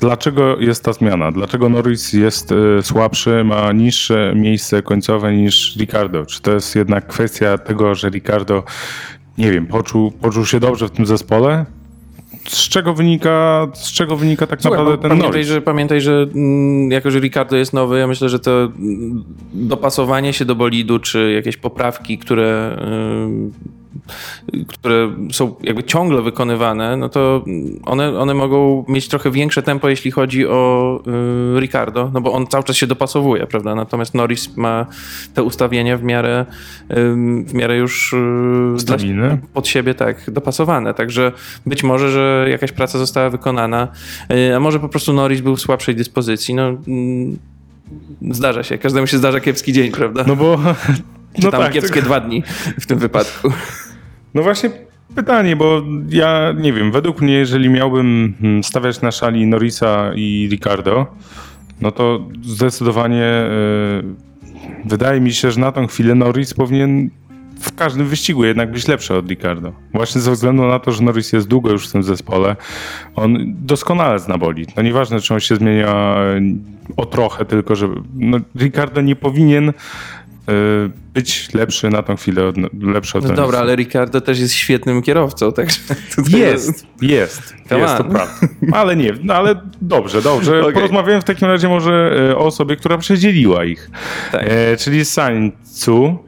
dlaczego 0.00 0.60
jest 0.60 0.84
ta 0.84 0.92
zmiana? 0.92 1.32
Dlaczego 1.32 1.68
Norris 1.68 2.12
jest 2.12 2.52
e, 2.52 2.82
słabszy, 2.82 3.44
ma 3.44 3.72
niższe 3.72 4.32
miejsce 4.36 4.82
końcowe 4.82 5.36
niż 5.36 5.76
Ricardo? 5.76 6.26
Czy 6.26 6.42
to 6.42 6.52
jest 6.52 6.76
jednak 6.76 7.06
kwestia 7.06 7.58
tego, 7.58 7.94
że 7.94 8.08
Ricardo, 8.08 8.64
nie 9.38 9.50
wiem, 9.50 9.66
poczuł, 9.66 10.10
poczuł 10.10 10.46
się 10.46 10.60
dobrze 10.60 10.88
w 10.88 10.90
tym 10.90 11.06
zespole? 11.06 11.66
z 12.48 12.68
czego 12.68 12.94
wynika, 12.94 13.68
z 13.74 13.92
czego 13.92 14.16
wynika 14.16 14.46
tak 14.46 14.62
Słuchaj, 14.62 14.78
naprawdę 14.78 15.02
ten 15.02 15.08
pamiętaj, 15.10 15.30
Norris? 15.30 15.48
Że, 15.48 15.62
pamiętaj, 15.62 16.00
że 16.00 16.26
mm, 16.34 16.90
jako, 16.90 17.10
że 17.10 17.20
Ricardo 17.20 17.56
jest 17.56 17.72
nowy, 17.72 17.98
ja 17.98 18.06
myślę, 18.06 18.28
że 18.28 18.38
to 18.38 18.62
mm, 18.62 19.24
dopasowanie 19.52 20.32
się 20.32 20.44
do 20.44 20.54
bolidu, 20.54 20.98
czy 20.98 21.32
jakieś 21.32 21.56
poprawki, 21.56 22.18
które 22.18 22.76
które 24.68 25.10
są 25.32 25.54
jakby 25.62 25.84
ciągle 25.84 26.22
wykonywane, 26.22 26.96
no 26.96 27.08
to 27.08 27.44
one, 27.84 28.18
one 28.18 28.34
mogą 28.34 28.84
mieć 28.88 29.08
trochę 29.08 29.30
większe 29.30 29.62
tempo, 29.62 29.88
jeśli 29.88 30.10
chodzi 30.10 30.46
o 30.46 31.00
y, 31.56 31.60
Ricardo, 31.60 32.10
no 32.14 32.20
bo 32.20 32.32
on 32.32 32.46
cały 32.46 32.64
czas 32.64 32.76
się 32.76 32.86
dopasowuje, 32.86 33.46
prawda? 33.46 33.74
Natomiast 33.74 34.14
Norris 34.14 34.56
ma 34.56 34.86
te 35.34 35.42
ustawienia 35.42 35.96
w 35.96 36.02
miarę, 36.02 36.46
w 37.46 37.54
miarę 37.54 37.76
już 37.76 38.12
y, 38.12 38.18
pod 39.54 39.68
siebie 39.68 39.94
tak 39.94 40.30
dopasowane. 40.30 40.94
Także 40.94 41.32
być 41.66 41.82
może, 41.82 42.10
że 42.10 42.46
jakaś 42.50 42.72
praca 42.72 42.98
została 42.98 43.30
wykonana, 43.30 43.88
y, 44.32 44.56
a 44.56 44.60
może 44.60 44.80
po 44.80 44.88
prostu 44.88 45.12
Norris 45.12 45.40
był 45.40 45.56
w 45.56 45.60
słabszej 45.60 45.94
dyspozycji. 45.94 46.54
No, 46.54 46.68
mm, 46.68 47.38
zdarza 48.30 48.62
się, 48.62 48.78
każdemu 48.78 49.06
się 49.06 49.18
zdarza 49.18 49.40
kiepski 49.40 49.72
dzień, 49.72 49.90
prawda? 49.92 50.24
No 50.26 50.36
bo 50.36 50.58
czy 51.34 51.44
no 51.44 51.50
tam 51.50 51.60
tak, 51.62 51.72
kiepskie 51.72 52.02
dwa 52.02 52.20
dni 52.20 52.42
w 52.80 52.86
tym 52.86 52.98
wypadku. 52.98 53.52
No 54.34 54.42
właśnie 54.42 54.70
pytanie, 55.14 55.56
bo 55.56 55.82
ja 56.08 56.54
nie 56.56 56.72
wiem, 56.72 56.92
według 56.92 57.20
mnie, 57.20 57.34
jeżeli 57.34 57.68
miałbym 57.68 58.34
mm, 58.42 58.64
stawiać 58.64 59.00
na 59.00 59.12
szali 59.12 59.46
Norrisa 59.46 60.12
i 60.14 60.48
Ricardo, 60.50 61.06
no 61.80 61.90
to 61.90 62.28
zdecydowanie 62.42 63.24
y, 63.24 64.88
wydaje 64.88 65.20
mi 65.20 65.32
się, 65.32 65.50
że 65.50 65.60
na 65.60 65.72
tą 65.72 65.86
chwilę 65.86 66.14
Norris 66.14 66.54
powinien 66.54 67.10
w 67.60 67.74
każdym 67.74 68.06
wyścigu 68.06 68.44
jednak 68.44 68.72
być 68.72 68.88
lepszy 68.88 69.14
od 69.14 69.28
Ricardo. 69.28 69.72
Właśnie 69.92 70.20
ze 70.20 70.32
względu 70.32 70.66
na 70.66 70.78
to, 70.78 70.92
że 70.92 71.02
Norris 71.02 71.32
jest 71.32 71.48
długo 71.48 71.70
już 71.70 71.88
w 71.88 71.92
tym 71.92 72.02
zespole, 72.02 72.56
on 73.16 73.38
doskonale 73.46 74.18
zna 74.18 74.38
bolid. 74.38 74.76
No 74.76 74.82
nieważne, 74.82 75.20
czy 75.20 75.34
on 75.34 75.40
się 75.40 75.56
zmienia 75.56 76.16
y, 76.36 76.94
o 76.96 77.06
trochę, 77.06 77.44
tylko 77.44 77.74
że 77.74 77.88
no, 78.14 78.38
Ricardo 78.56 79.00
nie 79.00 79.16
powinien 79.16 79.72
być 81.14 81.54
lepszy 81.54 81.90
na 81.90 82.02
tą 82.02 82.16
chwilę, 82.16 82.46
od, 82.46 82.56
lepszy 82.82 83.18
od 83.18 83.28
No 83.28 83.34
dobra, 83.34 83.58
ale 83.58 83.76
Ricardo 83.76 84.20
też 84.20 84.40
jest 84.40 84.54
świetnym 84.54 85.02
kierowcą, 85.02 85.52
także... 85.52 85.78
Jest, 86.38 86.86
jest, 87.02 87.54
Come 87.68 87.80
jest, 87.80 87.96
to 87.96 88.04
prawda. 88.04 88.34
Ale 88.78 88.96
nie, 88.96 89.12
no 89.22 89.34
ale 89.34 89.54
dobrze, 89.80 90.22
dobrze. 90.22 90.60
Okej. 90.60 90.74
Porozmawiałem 90.74 91.20
w 91.20 91.24
takim 91.24 91.48
razie 91.48 91.68
może 91.68 92.16
e, 92.30 92.36
o 92.36 92.40
osobie, 92.40 92.76
która 92.76 92.98
przedzieliła 92.98 93.64
ich. 93.64 93.90
Tak. 94.32 94.42
E, 94.44 94.76
czyli 94.76 95.04
Sainzu, 95.04 96.18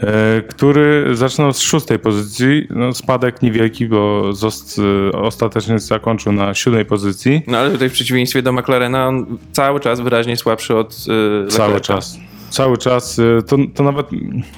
e, 0.00 0.42
który 0.42 1.16
zaczynał 1.16 1.52
z 1.52 1.60
szóstej 1.60 1.98
pozycji. 1.98 2.66
No, 2.70 2.92
spadek 2.94 3.42
niewielki, 3.42 3.86
bo 3.86 4.32
zost, 4.32 4.80
e, 5.12 5.12
ostatecznie 5.18 5.78
zakończył 5.78 6.32
na 6.32 6.54
siódmej 6.54 6.84
pozycji. 6.84 7.42
No 7.46 7.58
ale 7.58 7.70
tutaj 7.70 7.88
w 7.88 7.92
przeciwieństwie 7.92 8.42
do 8.42 8.52
McLarena 8.52 9.08
on 9.08 9.38
cały 9.52 9.80
czas 9.80 10.00
wyraźnie 10.00 10.36
słabszy 10.36 10.76
od 10.76 10.94
Cały 10.94 11.44
Leclerca. 11.44 11.80
czas. 11.80 12.18
Cały 12.54 12.78
czas. 12.78 13.18
e, 13.18 13.42
To, 13.42 13.56
to 13.74 13.82
nawet 13.82 14.06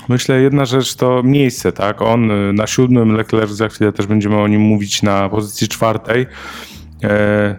myślę, 0.08 0.40
jedna 0.40 0.64
rzecz 0.64 0.94
to 0.94 1.22
miejsce, 1.22 1.72
tak? 1.72 2.02
On 2.02 2.30
e, 2.30 2.52
na 2.52 2.66
siódmym, 2.66 3.16
Leclerc 3.16 3.52
za 3.52 3.68
chwilę 3.68 3.92
też 3.92 4.06
będziemy 4.06 4.36
o 4.36 4.48
nim 4.48 4.60
mówić 4.60 5.02
na 5.02 5.28
pozycji 5.28 5.68
czwartej. 5.68 6.26
E, 7.04 7.56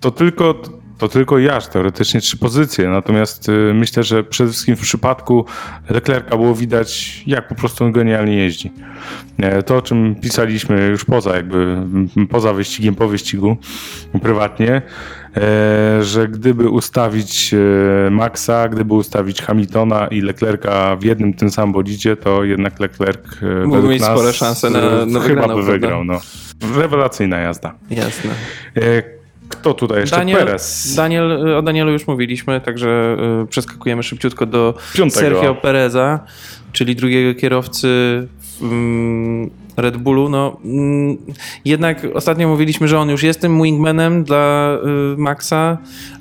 To 0.00 0.10
tylko, 0.10 0.54
to 1.00 1.08
tylko 1.08 1.38
jaż, 1.38 1.66
teoretycznie 1.66 2.20
trzy 2.20 2.36
pozycje. 2.36 2.88
Natomiast 2.88 3.48
e, 3.48 3.52
myślę, 3.74 4.02
że 4.02 4.24
przede 4.24 4.50
wszystkim 4.50 4.76
w 4.76 4.80
przypadku 4.80 5.44
Leclerca 5.90 6.36
było 6.36 6.54
widać, 6.54 7.22
jak 7.26 7.48
po 7.48 7.54
prostu 7.54 7.84
on 7.84 7.92
genialnie 7.92 8.36
jeździ. 8.36 8.72
E, 9.38 9.62
To, 9.62 9.76
o 9.76 9.82
czym 9.82 10.14
pisaliśmy 10.14 10.86
już 10.86 11.04
poza 11.04 11.36
jakby, 11.36 11.76
poza 12.30 12.52
wyścigiem, 12.52 12.94
po 12.94 13.08
wyścigu, 13.08 13.56
prywatnie, 14.22 14.82
e, 15.36 16.02
że 16.02 16.28
gdyby 16.28 16.68
ustawić 16.68 17.54
e, 17.54 18.10
Maxa, 18.10 18.68
gdyby 18.68 18.94
ustawić 18.94 19.42
Hamiltona 19.42 20.06
i 20.06 20.20
Leclerca 20.20 20.96
w 20.96 21.04
jednym 21.04 21.34
tym 21.34 21.50
samym 21.50 21.72
bolidzie, 21.72 22.16
to 22.16 22.44
jednak 22.44 22.80
Leclerc 22.80 23.20
według 23.40 23.88
mieć 23.90 24.00
nas, 24.00 24.10
spore 24.18 24.32
szanse 24.32 24.70
na- 24.70 25.06
na 25.06 25.20
chyba 25.20 25.20
wygraną, 25.20 25.46
by 25.48 25.62
prawda? 25.62 25.72
wygrał. 25.72 26.04
No. 26.04 26.20
Rewelacyjna 26.76 27.38
jazda. 27.38 27.74
Jasne. 27.90 28.30
E, 29.60 29.62
Kto 29.62 29.74
tutaj 29.74 30.00
jeszcze? 30.00 30.16
Daniel, 30.16 30.38
Perez. 30.38 30.94
Daniel, 30.94 31.56
o 31.56 31.62
Danielu 31.62 31.92
już 31.92 32.06
mówiliśmy, 32.06 32.60
także 32.60 33.16
y, 33.42 33.46
przeskakujemy 33.46 34.02
szybciutko 34.02 34.46
do 34.46 34.74
Piątego. 34.94 35.20
Sergio 35.20 35.54
Pereza, 35.54 36.20
czyli 36.72 36.96
drugiego 36.96 37.40
kierowcy 37.40 37.88
mm, 38.62 39.50
Red 39.80 39.96
Bullu. 39.96 40.28
No, 40.28 40.56
mm, 40.64 41.16
jednak 41.64 42.06
ostatnio 42.14 42.48
mówiliśmy, 42.48 42.88
że 42.88 42.98
on 42.98 43.10
już 43.10 43.22
jest 43.22 43.40
tym 43.40 43.62
wingmanem 43.62 44.24
dla 44.24 44.76
y, 45.14 45.16
Maxa, 45.16 45.78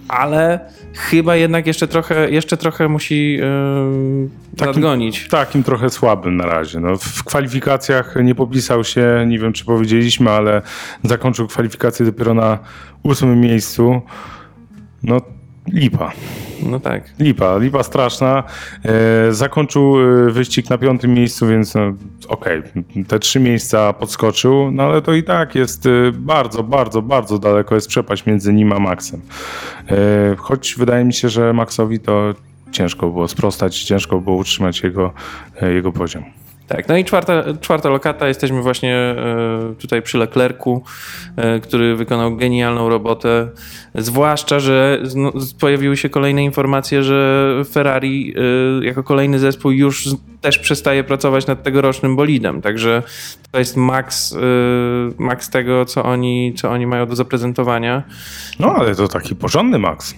ale 0.07 0.59
chyba 0.93 1.35
jednak 1.35 1.67
jeszcze 1.67 1.87
trochę, 1.87 2.31
jeszcze 2.31 2.57
trochę 2.57 2.87
musi 2.87 3.37
y, 3.41 4.55
Takim- 4.57 4.65
nadgonić. 4.65 5.27
Takim 5.27 5.63
trochę 5.63 5.89
słabym 5.89 6.37
na 6.37 6.45
razie. 6.45 6.79
No, 6.79 6.97
w 6.97 7.23
kwalifikacjach 7.23 8.15
nie 8.23 8.35
popisał 8.35 8.83
się, 8.83 9.25
nie 9.27 9.39
wiem 9.39 9.53
czy 9.53 9.65
powiedzieliśmy, 9.65 10.31
ale 10.31 10.61
zakończył 11.03 11.47
kwalifikacje 11.47 12.05
dopiero 12.05 12.33
na 12.33 12.59
ósmym 13.03 13.41
miejscu. 13.41 14.01
No, 15.03 15.21
lipa. 15.73 16.11
No 16.63 16.79
tak. 16.79 17.03
Lipa, 17.19 17.57
lipa 17.57 17.83
straszna. 17.83 18.43
E, 18.85 19.33
zakończył 19.33 19.95
e, 19.99 20.31
wyścig 20.31 20.69
na 20.69 20.77
piątym 20.77 21.13
miejscu, 21.13 21.47
więc 21.47 21.75
no, 21.75 21.93
okej, 22.27 22.61
te 23.07 23.19
trzy 23.19 23.39
miejsca 23.39 23.93
podskoczył, 23.93 24.71
no 24.71 24.83
ale 24.83 25.01
to 25.01 25.13
i 25.13 25.23
tak 25.23 25.55
jest 25.55 25.85
e, 25.85 25.89
bardzo, 26.13 26.63
bardzo, 26.63 27.01
bardzo 27.01 27.39
daleko 27.39 27.75
jest 27.75 27.87
przepaść 27.87 28.25
między 28.25 28.53
nim 28.53 28.73
a 28.73 28.79
Maxem. 28.79 29.21
E, 29.91 30.35
choć 30.37 30.75
wydaje 30.77 31.05
mi 31.05 31.13
się, 31.13 31.29
że 31.29 31.53
Maxowi 31.53 31.99
to 31.99 32.33
ciężko 32.71 33.09
było 33.09 33.27
sprostać, 33.27 33.83
ciężko 33.83 34.21
było 34.21 34.35
utrzymać 34.35 34.83
jego, 34.83 35.13
e, 35.61 35.73
jego 35.73 35.91
poziom. 35.91 36.23
Tak, 36.69 36.87
no 36.87 36.97
i 36.97 37.05
czwarta, 37.05 37.43
czwarta 37.61 37.89
lokata, 37.89 38.27
jesteśmy 38.27 38.61
właśnie 38.61 38.95
e, 38.95 39.73
tutaj 39.79 40.01
przy 40.01 40.17
Leclercu, 40.17 40.83
e, 41.35 41.59
który 41.59 41.95
wykonał 41.95 42.35
genialną 42.35 42.89
robotę, 42.89 43.49
zwłaszcza, 43.95 44.59
że 44.59 45.03
pojawiły 45.59 45.97
się 45.97 46.09
kolejne 46.09 46.43
informacje, 46.43 47.03
że 47.03 47.51
Ferrari 47.71 48.33
e, 48.81 48.85
jako 48.85 49.03
kolejny 49.03 49.39
zespół 49.39 49.71
już 49.71 50.09
też 50.41 50.59
przestaje 50.59 51.03
pracować 51.03 51.47
nad 51.47 51.63
tegorocznym 51.63 52.15
bolidem, 52.15 52.61
także 52.61 53.03
to 53.51 53.59
jest 53.59 53.77
maks, 53.77 54.35
maks 55.17 55.49
tego, 55.49 55.85
co 55.85 56.03
oni, 56.03 56.53
co 56.53 56.69
oni 56.69 56.87
mają 56.87 57.05
do 57.05 57.15
zaprezentowania. 57.15 58.03
No 58.59 58.73
ale 58.73 58.95
to 58.95 59.07
taki 59.07 59.35
porządny 59.35 59.79
Max. 59.79 60.15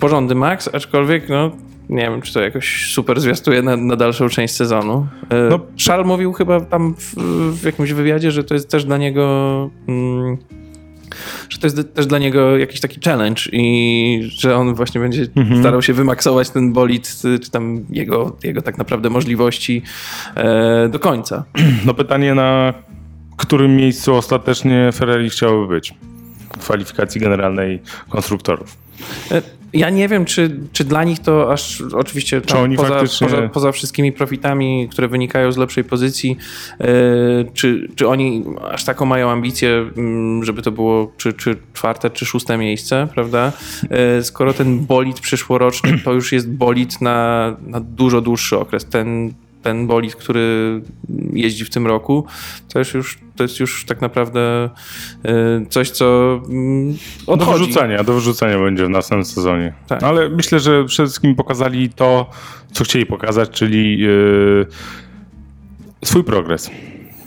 Porządny 0.00 0.34
maks, 0.34 0.68
aczkolwiek 0.72 1.28
no, 1.28 1.50
nie 1.88 2.02
wiem, 2.02 2.22
czy 2.22 2.34
to 2.34 2.40
jakoś 2.40 2.92
super 2.94 3.20
zwiastuje 3.20 3.62
na, 3.62 3.76
na 3.76 3.96
dalszą 3.96 4.28
część 4.28 4.54
sezonu. 4.54 5.06
E, 5.30 5.48
No. 5.50 5.60
Szal 5.76 6.04
mówił 6.04 6.32
chyba 6.32 6.60
tam 6.60 6.94
w, 6.98 7.14
w 7.60 7.64
jakimś 7.64 7.92
wywiadzie, 7.92 8.30
że 8.30 8.44
to 8.44 8.54
jest 8.54 8.70
też 8.70 8.84
dla 8.84 8.96
niego. 8.98 9.70
Mm, 9.88 10.36
że 11.48 11.58
to 11.58 11.66
jest 11.66 11.94
też 11.94 12.06
dla 12.06 12.18
niego 12.18 12.58
jakiś 12.58 12.80
taki 12.80 13.00
challenge 13.04 13.42
i 13.52 14.28
że 14.36 14.56
on 14.56 14.74
właśnie 14.74 15.00
będzie 15.00 15.26
starał 15.60 15.82
się 15.82 15.92
wymaksować 15.92 16.50
ten 16.50 16.72
bolid, 16.72 17.16
czy 17.42 17.50
tam 17.50 17.84
jego, 17.90 18.36
jego 18.44 18.62
tak 18.62 18.78
naprawdę 18.78 19.10
możliwości 19.10 19.82
e, 20.34 20.88
do 20.88 20.98
końca. 20.98 21.44
No 21.86 21.94
pytanie 21.94 22.34
na 22.34 22.74
którym 23.36 23.76
miejscu 23.76 24.14
ostatecznie 24.14 24.90
Ferrari 24.94 25.30
chciałoby 25.30 25.74
być 25.74 25.94
w 26.52 26.58
kwalifikacji 26.58 27.20
generalnej 27.20 27.80
konstruktorów. 28.08 28.76
Ja 29.74 29.90
nie 29.90 30.08
wiem, 30.08 30.24
czy, 30.24 30.56
czy 30.72 30.84
dla 30.84 31.04
nich 31.04 31.18
to 31.18 31.52
aż 31.52 31.82
oczywiście 31.92 32.40
tam 32.40 32.62
oni 32.62 32.76
poza, 32.76 32.88
faktycznie- 32.88 33.28
poza, 33.28 33.48
poza 33.48 33.72
wszystkimi 33.72 34.12
profitami, 34.12 34.88
które 34.90 35.08
wynikają 35.08 35.52
z 35.52 35.56
lepszej 35.56 35.84
pozycji, 35.84 36.36
e, 36.80 36.86
czy, 37.54 37.88
czy 37.96 38.08
oni 38.08 38.44
aż 38.70 38.84
taką 38.84 39.06
mają 39.06 39.30
ambicję, 39.30 39.90
mm, 39.96 40.44
żeby 40.44 40.62
to 40.62 40.72
było 40.72 41.12
czy, 41.16 41.32
czy 41.32 41.56
czwarte, 41.72 42.10
czy 42.10 42.26
szóste 42.26 42.58
miejsce, 42.58 43.08
prawda? 43.14 43.52
E, 43.90 44.22
Skoro 44.22 44.52
ten 44.54 44.86
bolid 44.86 45.20
przyszłoroczny 45.20 45.98
to 46.04 46.12
już 46.12 46.32
jest 46.32 46.50
bolid 46.50 47.00
na, 47.00 47.56
na 47.66 47.80
dużo 47.80 48.20
dłuższy 48.20 48.58
okres. 48.58 48.84
Ten, 48.84 49.32
ten 49.64 49.86
bolid, 49.86 50.14
który 50.16 50.80
jeździ 51.32 51.64
w 51.64 51.70
tym 51.70 51.86
roku, 51.86 52.26
to 52.72 52.78
jest 52.78 52.94
już, 52.94 53.18
to 53.36 53.42
jest 53.44 53.60
już 53.60 53.84
tak 53.84 54.00
naprawdę 54.00 54.70
e, 55.24 55.66
coś, 55.68 55.90
co 55.90 56.40
mm, 56.48 56.96
Do 57.26 57.32
odchodzi. 57.32 57.58
wyrzucenia, 57.58 58.04
do 58.04 58.12
wyrzucenia 58.14 58.58
będzie 58.58 58.86
w 58.86 58.88
następnym 58.88 59.24
sezonie. 59.24 59.72
Tak. 59.86 60.00
No, 60.00 60.06
ale 60.08 60.28
myślę, 60.28 60.60
że 60.60 60.84
przede 60.84 61.06
wszystkim 61.08 61.34
pokazali 61.34 61.90
to, 61.90 62.30
co 62.72 62.84
chcieli 62.84 63.06
pokazać, 63.06 63.50
czyli 63.50 63.98
yy, 63.98 64.66
swój 66.04 66.24
progres. 66.24 66.70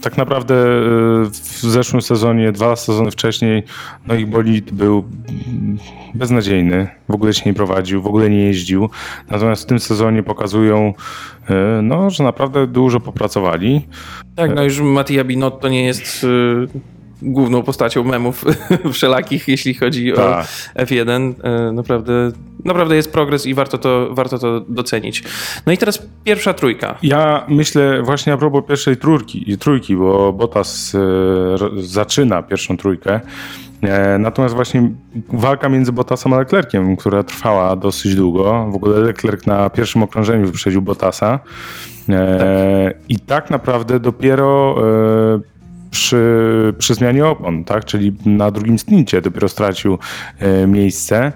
Tak 0.01 0.17
naprawdę 0.17 0.53
yy, 0.55 1.29
w 1.29 1.62
zeszłym 1.62 2.01
sezonie, 2.01 2.51
dwa 2.51 2.75
sezony 2.75 3.12
wcześniej, 3.12 3.63
no 4.07 4.15
ich 4.15 4.27
bolid 4.27 4.71
był 4.71 5.03
beznadziejny. 6.13 6.88
W 7.10 7.13
ogóle 7.13 7.33
się 7.33 7.43
nie 7.45 7.53
prowadził, 7.53 8.01
w 8.01 8.07
ogóle 8.07 8.29
nie 8.29 8.45
jeździł. 8.45 8.89
Natomiast 9.29 9.63
w 9.63 9.65
tym 9.65 9.79
sezonie 9.79 10.23
pokazują, 10.23 10.93
yy, 11.49 11.55
no, 11.83 12.10
że 12.10 12.23
naprawdę 12.23 12.67
dużo 12.67 12.99
popracowali. 12.99 13.88
Tak, 14.36 14.55
no 14.55 14.63
już 14.63 14.79
Mattia 14.79 15.23
Binotto 15.23 15.69
nie 15.69 15.86
jest 15.86 16.23
y, 16.23 16.67
główną 17.21 17.63
postacią 17.63 18.03
memów 18.03 18.45
wszelakich, 18.93 19.47
jeśli 19.47 19.73
chodzi 19.73 20.13
Tak. 20.15 20.47
o 20.75 20.80
F1. 20.82 21.34
Y, 21.69 21.73
naprawdę, 21.73 22.32
naprawdę 22.65 22.95
jest 22.95 23.12
progres 23.12 23.45
i 23.45 23.53
warto 23.53 23.77
to, 23.77 24.08
warto 24.12 24.39
to 24.39 24.60
docenić. 24.60 25.23
No 25.65 25.73
i 25.73 25.77
teraz 25.77 26.08
pierwsza 26.23 26.53
trójka. 26.53 26.95
Ja 27.03 27.45
myślę 27.47 28.01
właśnie 28.03 28.34
a 28.34 28.38
propos 28.38 28.63
pierwszej 28.67 28.97
trójki, 28.97 29.58
trójki 29.58 29.95
bo 29.95 30.34
Bottas 30.34 30.95
e, 30.95 30.99
zaczyna 31.82 32.43
pierwszą 32.43 32.77
trójkę. 32.77 33.19
E, 33.82 34.17
Natomiast 34.17 34.56
właśnie 34.56 34.89
walka 35.34 35.69
między 35.69 35.91
Bottasem 35.91 36.34
a 36.34 36.38
Leclerciem, 36.38 36.95
która 36.95 37.23
trwała 37.23 37.75
dosyć 37.75 38.15
długo. 38.15 38.67
W 38.71 38.75
ogóle 38.75 38.99
Leclerc 38.99 39.45
na 39.45 39.69
pierwszym 39.69 40.03
okrążeniu 40.03 40.45
wyprzedził 40.45 40.82
Bottasa. 40.82 41.39
E, 42.10 42.93
I 43.10 43.19
tak 43.19 43.49
naprawdę 43.49 43.99
dopiero 43.99 44.75
e, 44.77 45.57
przy, 45.97 46.73
przy 46.77 46.93
zmianie 46.93 47.25
opon, 47.25 47.63
tak? 47.63 47.86
czyli 47.86 48.13
na 48.25 48.51
drugim 48.51 48.79
stincie 48.79 49.21
dopiero 49.21 49.49
stracił 49.49 49.97
e, 50.39 50.67
miejsce. 50.67 51.31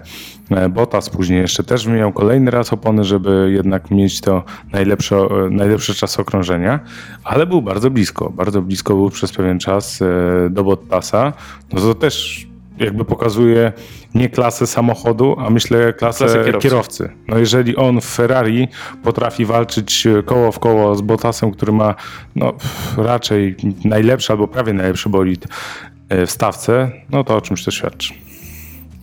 E, 0.50 0.68
Bottas 0.68 1.10
później 1.10 1.40
jeszcze 1.40 1.64
też 1.64 1.86
wymieniał 1.86 2.12
kolejny 2.12 2.50
raz 2.50 2.72
opony, 2.72 3.04
żeby 3.04 3.50
jednak 3.54 3.90
mieć 3.90 4.20
to 4.20 4.44
najlepsze, 4.72 5.16
e, 5.16 5.50
najlepszy 5.50 5.94
czas 5.94 6.20
okrążenia, 6.20 6.80
ale 7.24 7.46
był 7.46 7.62
bardzo 7.62 7.90
blisko, 7.90 8.30
bardzo 8.30 8.62
blisko 8.62 8.94
był 8.94 9.10
przez 9.10 9.32
pewien 9.32 9.58
czas 9.58 10.00
do 10.50 10.64
Bottasa. 10.64 11.32
No 11.72 11.80
to 11.80 11.94
też 11.94 12.46
jakby 12.78 13.04
pokazuje 13.04 13.72
nie 14.14 14.28
klasę 14.28 14.66
samochodu, 14.66 15.36
a 15.38 15.50
myślę 15.50 15.92
klasę, 15.92 16.24
Klasę 16.24 16.44
kierowcy. 16.44 16.68
kierowcy. 16.68 17.10
No 17.28 17.38
jeżeli 17.38 17.76
on 17.76 18.00
w 18.00 18.04
Ferrari 18.04 18.68
potrafi 19.02 19.44
walczyć 19.44 20.08
koło 20.24 20.52
w 20.52 20.58
koło 20.58 20.94
z 20.94 21.00
Bottasem, 21.00 21.50
który 21.50 21.72
ma 21.72 21.94
no, 22.36 22.52
raczej 22.96 23.56
najlepszy 23.84 24.32
albo 24.32 24.48
prawie 24.48 24.72
najlepszy 24.72 25.08
bolid 25.08 25.46
e, 26.08 26.26
w 26.26 26.30
stawce, 26.30 26.92
no 27.10 27.24
to 27.24 27.36
o 27.36 27.40
czymś 27.40 27.64
to 27.64 27.70
świadczy. 27.70 28.14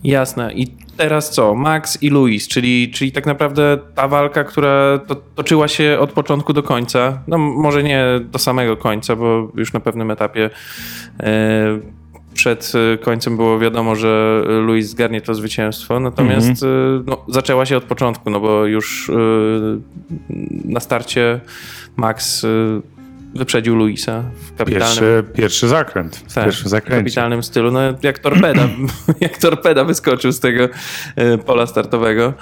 Jasne. 0.04 0.52
I 0.52 0.66
teraz 0.96 1.30
co? 1.30 1.54
Max 1.54 2.02
i 2.02 2.10
Luis, 2.10 2.48
czyli, 2.48 2.90
czyli 2.90 3.12
tak 3.12 3.26
naprawdę 3.26 3.78
ta 3.94 4.08
walka, 4.08 4.44
która 4.44 4.98
to, 4.98 5.14
toczyła 5.14 5.68
się 5.68 5.96
od 6.00 6.12
początku 6.12 6.52
do 6.52 6.62
końca. 6.62 7.22
No 7.26 7.38
może 7.38 7.82
nie 7.82 8.04
do 8.30 8.38
samego 8.38 8.76
końca, 8.76 9.16
bo 9.16 9.52
już 9.54 9.72
na 9.72 9.80
pewnym 9.80 10.10
etapie 10.10 10.50
e, 11.20 11.78
przed 12.40 12.72
e, 12.94 12.98
końcem 12.98 13.36
było 13.36 13.58
wiadomo, 13.58 13.96
że 13.96 14.42
Luis 14.46 14.86
zgarnie 14.86 15.20
to 15.20 15.34
zwycięstwo. 15.34 16.00
Natomiast 16.00 16.62
e, 16.62 16.66
no, 17.06 17.24
zaczęła 17.28 17.66
się 17.66 17.76
od 17.76 17.84
początku, 17.84 18.30
no 18.30 18.40
bo 18.40 18.66
już 18.66 19.10
e, 19.10 19.12
na 20.64 20.80
starcie 20.80 21.40
Max 21.96 22.46
wyprzedził 23.34 23.76
Luisa 23.76 24.24
w 24.34 24.56
kapitalnym 24.58 24.88
Pierwszy, 24.88 25.24
pierwszy 25.34 25.68
zakręt. 25.68 26.34
tak, 26.34 26.44
pierwszy 26.44 26.68
w 26.68 26.82
kapitalnym 26.84 27.42
stylu. 27.42 27.70
No, 27.70 27.80
jak 28.02 28.18
torpeda, 28.18 28.68
jak 29.20 29.38
torpeda 29.38 29.84
wyskoczył 29.84 30.32
z 30.32 30.40
tego 30.40 30.68
pola 31.46 31.66
startowego. 31.66 32.32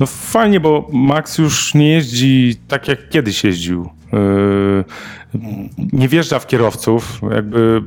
No 0.00 0.06
fajnie, 0.06 0.60
bo 0.60 0.88
Max 0.92 1.38
już 1.38 1.74
nie 1.74 1.92
jeździ 1.92 2.56
tak 2.68 2.88
jak 2.88 3.08
kiedyś 3.08 3.44
jeździł. 3.44 3.97
Yy, 4.12 4.84
Nie 5.92 6.08
wjeżdża 6.08 6.38
w 6.38 6.46
kierowców. 6.46 7.20
Jakby 7.34 7.82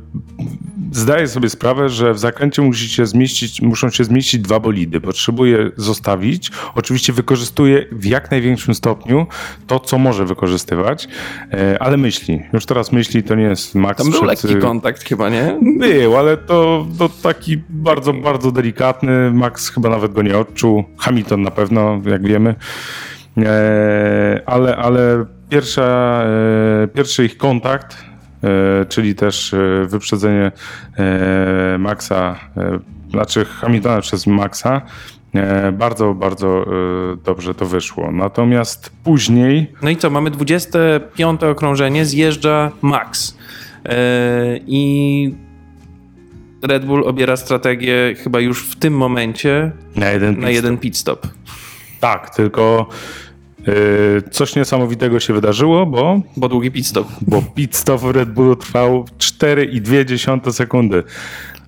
zdaje 0.92 1.28
sobie 1.28 1.50
sprawę, 1.50 1.88
że 1.88 2.14
w 2.14 2.18
zakręcie 2.18 2.62
musi 2.62 2.88
się 2.88 3.06
zmieścić, 3.06 3.62
muszą 3.62 3.90
się 3.90 4.04
zmieścić 4.04 4.40
dwa 4.40 4.60
bolidy. 4.60 5.00
Potrzebuje 5.00 5.70
zostawić. 5.76 6.50
Oczywiście 6.74 7.12
wykorzystuje 7.12 7.86
w 7.92 8.04
jak 8.04 8.30
największym 8.30 8.74
stopniu 8.74 9.26
to, 9.66 9.80
co 9.80 9.98
może 9.98 10.24
wykorzystywać, 10.24 11.08
yy, 11.52 11.78
ale 11.78 11.96
myśli. 11.96 12.42
Już 12.52 12.66
teraz 12.66 12.92
myśli 12.92 13.22
to 13.22 13.34
nie 13.34 13.44
jest 13.44 13.74
Max 13.74 13.98
Tam 13.98 14.10
był 14.10 14.20
przed, 14.20 14.28
lekki 14.28 14.54
yy, 14.54 14.60
kontakt 14.60 15.04
chyba, 15.04 15.28
nie? 15.28 15.58
Był, 15.78 16.16
ale 16.16 16.36
to, 16.36 16.86
to 16.98 17.08
taki 17.08 17.62
bardzo, 17.68 18.12
bardzo 18.12 18.52
delikatny. 18.52 19.30
Max 19.30 19.68
chyba 19.68 19.88
nawet 19.88 20.12
go 20.12 20.22
nie 20.22 20.38
odczuł. 20.38 20.84
Hamilton 20.98 21.42
na 21.42 21.50
pewno, 21.50 22.00
jak 22.06 22.26
wiemy. 22.26 22.54
E, 23.38 24.42
ale, 24.46 24.76
ale 24.76 25.24
pierwsza, 25.48 26.22
e, 26.84 26.88
pierwszy 26.88 27.24
ich 27.24 27.36
kontakt, 27.36 28.04
e, 28.44 28.84
czyli 28.84 29.14
też 29.14 29.54
wyprzedzenie 29.86 30.52
Maxa, 31.78 32.36
znaczy 33.10 33.44
Hamiltona 33.44 34.00
przez 34.00 34.26
Maxa, 34.26 34.82
bardzo, 35.72 36.14
bardzo 36.14 36.66
dobrze 37.24 37.54
to 37.54 37.66
wyszło. 37.66 38.12
Natomiast 38.12 38.92
później 39.04 39.72
No 39.82 39.90
i 39.90 39.96
co, 39.96 40.10
mamy 40.10 40.30
25 40.30 41.42
okrążenie, 41.42 42.04
zjeżdża 42.04 42.70
Max. 42.82 43.38
I 44.66 45.34
Red 46.62 46.84
Bull 46.84 47.08
obiera 47.08 47.36
strategię 47.36 48.14
chyba 48.24 48.40
już 48.40 48.64
w 48.68 48.76
tym 48.76 48.94
momencie 48.94 49.72
na 49.96 50.10
jeden, 50.10 50.40
na 50.40 50.46
pit 50.46 50.56
jeden 50.56 50.78
pit 50.78 50.96
stop. 50.96 51.26
Tak, 52.02 52.34
tylko 52.34 52.86
y, 53.68 54.22
coś 54.30 54.56
niesamowitego 54.56 55.20
się 55.20 55.34
wydarzyło, 55.34 55.86
bo, 55.86 56.20
Bo 56.36 56.48
długi 56.48 56.70
pit 56.70 56.86
stop. 56.86 57.08
bo 57.20 57.42
pit 57.54 57.76
stop 57.76 58.00
w 58.00 58.10
Red 58.10 58.32
Bullu 58.32 58.56
trwał 58.56 59.04
4,2 59.18 60.52
sekundy. 60.52 61.02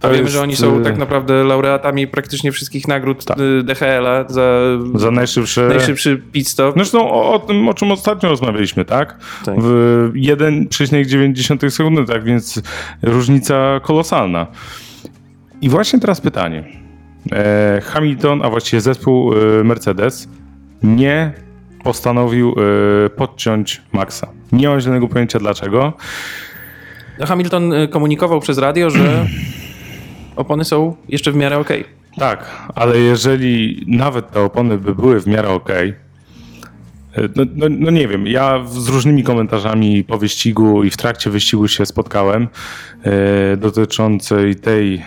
To 0.01 0.09
A 0.09 0.11
wiemy, 0.11 0.23
jest, 0.23 0.33
że 0.33 0.42
oni 0.42 0.57
są 0.57 0.81
y, 0.81 0.85
tak 0.85 0.99
naprawdę 0.99 1.44
laureatami 1.44 2.07
praktycznie 2.07 2.53
wszystkich 2.53 2.88
nagród 2.88 3.25
y, 3.31 3.62
DHL-a 3.62 4.25
za, 4.29 4.61
za 4.94 5.11
najszybsze... 5.11 5.68
najszybszy 5.68 6.23
pit 6.33 6.49
stop. 6.49 6.75
Zresztą 6.77 7.11
o, 7.11 7.33
o 7.33 7.38
tym, 7.38 7.68
o 7.68 7.75
czym 7.75 7.92
ostatnio 7.92 8.29
rozmawialiśmy, 8.29 8.85
tak? 8.85 9.18
Tak. 9.44 9.55
W 9.59 10.11
1,9 10.14 11.70
sekundy, 11.70 12.05
tak 12.05 12.25
więc 12.25 12.62
różnica 13.03 13.81
kolosalna. 13.83 14.47
I 15.61 15.68
właśnie 15.68 16.01
teraz 16.01 16.20
pytanie. 16.20 16.84
E, 17.33 17.81
Hamilton, 17.85 18.43
a 18.43 18.51
właściwie 18.51 18.81
zespół 18.81 19.33
e, 19.33 19.65
Mercedes 19.65 20.29
nie 20.83 21.33
postanowił 21.85 22.55
e, 23.07 23.11
podciąć 23.11 23.83
Maxa. 23.93 24.29
Nie 24.53 24.69
mam 24.69 24.81
zielonego 24.81 25.09
pojęcia 25.09 25.39
dlaczego. 25.39 25.93
Hamilton 27.21 27.73
y, 27.73 27.89
komunikował 27.89 28.41
przez 28.41 28.59
radio, 28.59 28.91
że 28.91 29.27
opony 30.37 30.65
są 30.65 30.97
jeszcze 31.09 31.33
w 31.33 31.37
miarę 31.37 31.59
okej. 31.59 31.85
Tak, 32.19 32.69
ale 32.75 32.99
jeżeli 32.99 33.85
nawet 33.87 34.31
te 34.31 34.41
opony 34.41 34.79
by 34.79 34.95
były 34.95 35.21
w 35.21 35.27
miarę 35.27 35.49
okej, 35.49 35.95
no, 37.37 37.44
no, 37.57 37.66
no 37.70 37.90
nie 37.90 38.09
wiem, 38.09 38.27
ja 38.27 38.64
z 38.66 38.88
różnymi 38.88 39.22
komentarzami 39.22 40.05
po 40.05 40.18
wyścigu 40.18 40.85
i 40.85 40.90
w 40.90 40.96
trakcie 40.96 41.31
wyścigu 41.31 41.68
się 41.68 41.87
spotkałem 41.87 42.48
e, 43.03 43.57
dotyczącej 43.57 44.57
tej, 44.57 44.94
e, 44.94 45.03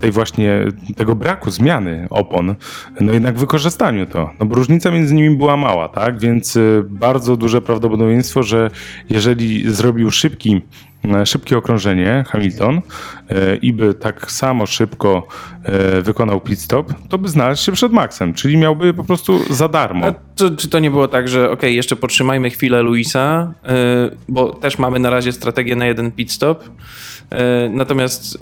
tej 0.00 0.10
właśnie 0.10 0.64
tego 0.96 1.14
braku 1.14 1.50
zmiany 1.50 2.06
opon, 2.10 2.54
no 3.00 3.12
jednak 3.12 3.38
wykorzystaniu 3.38 4.06
to, 4.06 4.30
no 4.40 4.46
bo 4.46 4.54
różnica 4.54 4.90
między 4.90 5.14
nimi 5.14 5.36
była 5.36 5.56
mała, 5.56 5.88
tak, 5.88 6.18
więc 6.18 6.56
e, 6.56 6.60
bardzo 6.88 7.36
duże 7.36 7.62
prawdopodobieństwo, 7.62 8.42
że 8.42 8.70
jeżeli 9.10 9.72
zrobił 9.72 10.10
szybki 10.10 10.62
szybkie 11.24 11.58
okrążenie 11.58 12.24
Hamilton 12.28 12.80
e, 13.30 13.56
i 13.56 13.72
by 13.72 13.94
tak 13.94 14.30
samo 14.30 14.66
szybko 14.66 15.26
e, 15.62 16.02
wykonał 16.02 16.40
pit 16.40 16.60
stop, 16.60 16.94
to 17.08 17.18
by 17.18 17.28
znalazł 17.28 17.64
się 17.64 17.72
przed 17.72 17.92
Maxem, 17.92 18.34
czyli 18.34 18.56
miałby 18.56 18.94
po 18.94 19.04
prostu 19.04 19.54
za 19.54 19.68
darmo. 19.68 20.06
A 20.06 20.14
czy, 20.56 20.68
to 20.68 20.78
nie 20.78 20.90
było 20.90 21.08
tak, 21.08 21.28
że 21.28 21.50
okej, 21.50 21.76
jeszcze 21.76 21.96
potrzymajmy 21.96 22.50
chwilę 22.50 22.82
Luisa, 22.82 23.52
bo 24.28 24.52
też 24.52 24.78
mamy 24.78 24.98
na 24.98 25.10
razie 25.10 25.32
strategię 25.32 25.76
na 25.76 25.86
jeden 25.86 26.12
pit 26.12 26.32
stop, 26.32 26.64
natomiast 27.70 28.38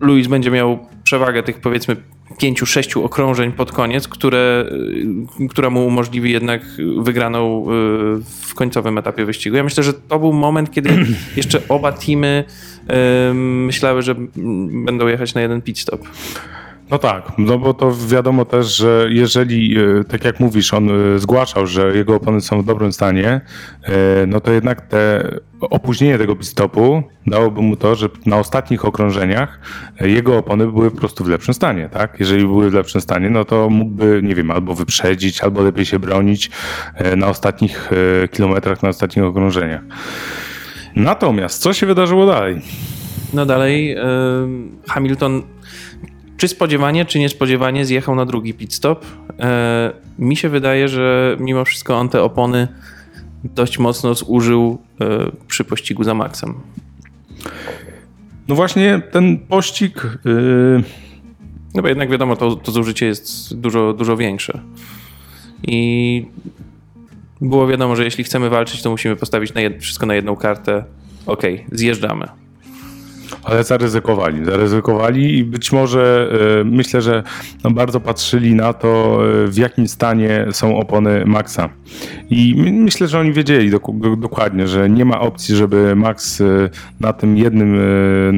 Luis 0.00 0.26
będzie 0.26 0.50
miał 0.50 0.78
przewagę 1.04 1.42
tych 1.42 1.60
powiedzmy 1.60 1.96
pięciu, 2.38 2.66
sześciu 2.66 3.04
okrążeń 3.04 3.52
pod 3.52 3.72
koniec, 3.72 4.08
które, 4.08 4.64
y, 5.40 5.48
która 5.48 5.70
mu 5.70 5.86
umożliwi 5.86 6.32
jednak 6.32 6.62
wygraną 6.98 7.62
y, 7.62 7.66
w 8.40 8.54
końcowym 8.54 8.98
etapie 8.98 9.24
wyścigu. 9.24 9.56
Ja 9.56 9.64
myślę, 9.64 9.82
że 9.82 9.94
to 9.94 10.18
był 10.18 10.32
moment, 10.32 10.70
kiedy 10.70 10.90
jeszcze 11.36 11.60
oba 11.68 11.92
teamy 11.92 12.44
y, 13.30 13.34
myślały, 13.34 14.02
że 14.02 14.14
będą 14.84 15.06
jechać 15.06 15.34
na 15.34 15.40
jeden 15.40 15.62
pit 15.62 15.78
stop. 15.78 16.08
No 16.90 16.98
tak, 16.98 17.32
no 17.38 17.58
bo 17.58 17.74
to 17.74 17.92
wiadomo 18.08 18.44
też, 18.44 18.76
że 18.76 19.06
jeżeli, 19.10 19.76
e, 19.78 20.04
tak 20.04 20.24
jak 20.24 20.40
mówisz, 20.40 20.74
on 20.74 20.90
e, 20.90 21.18
zgłaszał, 21.18 21.66
że 21.66 21.96
jego 21.96 22.14
opony 22.14 22.40
są 22.40 22.62
w 22.62 22.64
dobrym 22.64 22.92
stanie, 22.92 23.40
e, 23.82 23.90
no 24.26 24.40
to 24.40 24.52
jednak 24.52 24.80
te 24.80 25.30
opóźnienie 25.60 26.18
tego 26.18 26.36
pit-stopu 26.36 27.02
dałoby 27.26 27.62
mu 27.62 27.76
to, 27.76 27.94
że 27.94 28.08
na 28.26 28.38
ostatnich 28.38 28.84
okrążeniach 28.84 29.60
jego 30.00 30.38
opony 30.38 30.66
były 30.66 30.90
po 30.90 30.96
prostu 30.96 31.24
w 31.24 31.28
lepszym 31.28 31.54
stanie, 31.54 31.88
tak? 31.88 32.20
Jeżeli 32.20 32.44
były 32.44 32.70
w 32.70 32.74
lepszym 32.74 33.00
stanie, 33.00 33.30
no 33.30 33.44
to 33.44 33.70
mógłby, 33.70 34.20
nie 34.22 34.34
wiem, 34.34 34.50
albo 34.50 34.74
wyprzedzić, 34.74 35.40
albo 35.40 35.62
lepiej 35.62 35.86
się 35.86 35.98
bronić 35.98 36.50
na 37.16 37.28
ostatnich 37.28 37.90
kilometrach, 38.32 38.82
na 38.82 38.88
ostatnich 38.88 39.24
okrążeniach. 39.24 39.80
Natomiast 40.96 41.62
co 41.62 41.72
się 41.72 41.86
wydarzyło 41.86 42.26
dalej? 42.26 42.60
No 43.34 43.46
dalej, 43.46 43.96
Hamilton 44.88 45.42
czy 46.36 46.48
spodziewanie, 46.48 47.04
czy 47.04 47.18
niespodziewanie 47.18 47.84
zjechał 47.84 48.14
na 48.14 48.26
drugi 48.26 48.54
pit 48.54 48.74
stop. 48.74 49.06
E, 49.40 49.92
mi 50.18 50.36
się 50.36 50.48
wydaje, 50.48 50.88
że 50.88 51.36
mimo 51.40 51.64
wszystko 51.64 51.96
on 51.96 52.08
te 52.08 52.22
opony 52.22 52.68
dość 53.44 53.78
mocno 53.78 54.14
zużył 54.14 54.78
e, 55.00 55.06
przy 55.48 55.64
pościgu 55.64 56.04
za 56.04 56.14
Maxem. 56.14 56.54
No 58.48 58.54
właśnie 58.54 59.02
ten 59.12 59.38
pościg... 59.38 60.18
Yy... 60.24 60.82
No 61.74 61.82
bo 61.82 61.88
jednak 61.88 62.10
wiadomo, 62.10 62.36
to, 62.36 62.56
to 62.56 62.72
zużycie 62.72 63.06
jest 63.06 63.54
dużo, 63.56 63.92
dużo 63.92 64.16
większe. 64.16 64.60
I 65.62 66.26
było 67.40 67.66
wiadomo, 67.66 67.96
że 67.96 68.04
jeśli 68.04 68.24
chcemy 68.24 68.50
walczyć, 68.50 68.82
to 68.82 68.90
musimy 68.90 69.16
postawić 69.16 69.54
na 69.54 69.60
wszystko 69.80 70.06
na 70.06 70.14
jedną 70.14 70.36
kartę. 70.36 70.84
Okej, 71.26 71.66
zjeżdżamy. 71.72 72.45
Ale 73.44 73.64
zaryzykowali, 73.64 74.44
zaryzykowali 74.44 75.38
i 75.38 75.44
być 75.44 75.72
może 75.72 76.28
e, 76.60 76.64
myślę, 76.64 77.02
że 77.02 77.22
no 77.64 77.70
bardzo 77.70 78.00
patrzyli 78.00 78.54
na 78.54 78.72
to, 78.72 79.18
e, 79.44 79.46
w 79.46 79.56
jakim 79.56 79.88
stanie 79.88 80.46
są 80.52 80.76
opony 80.78 81.24
Maxa. 81.26 81.68
I 82.30 82.54
my, 82.58 82.72
myślę, 82.72 83.08
że 83.08 83.20
oni 83.20 83.32
wiedzieli 83.32 83.70
dok- 83.70 84.20
dokładnie, 84.20 84.68
że 84.68 84.90
nie 84.90 85.04
ma 85.04 85.20
opcji, 85.20 85.56
żeby 85.56 85.96
Max 85.96 86.40
e, 86.40 86.44
na 87.00 87.12
tym 87.12 87.36
jednym, 87.36 87.76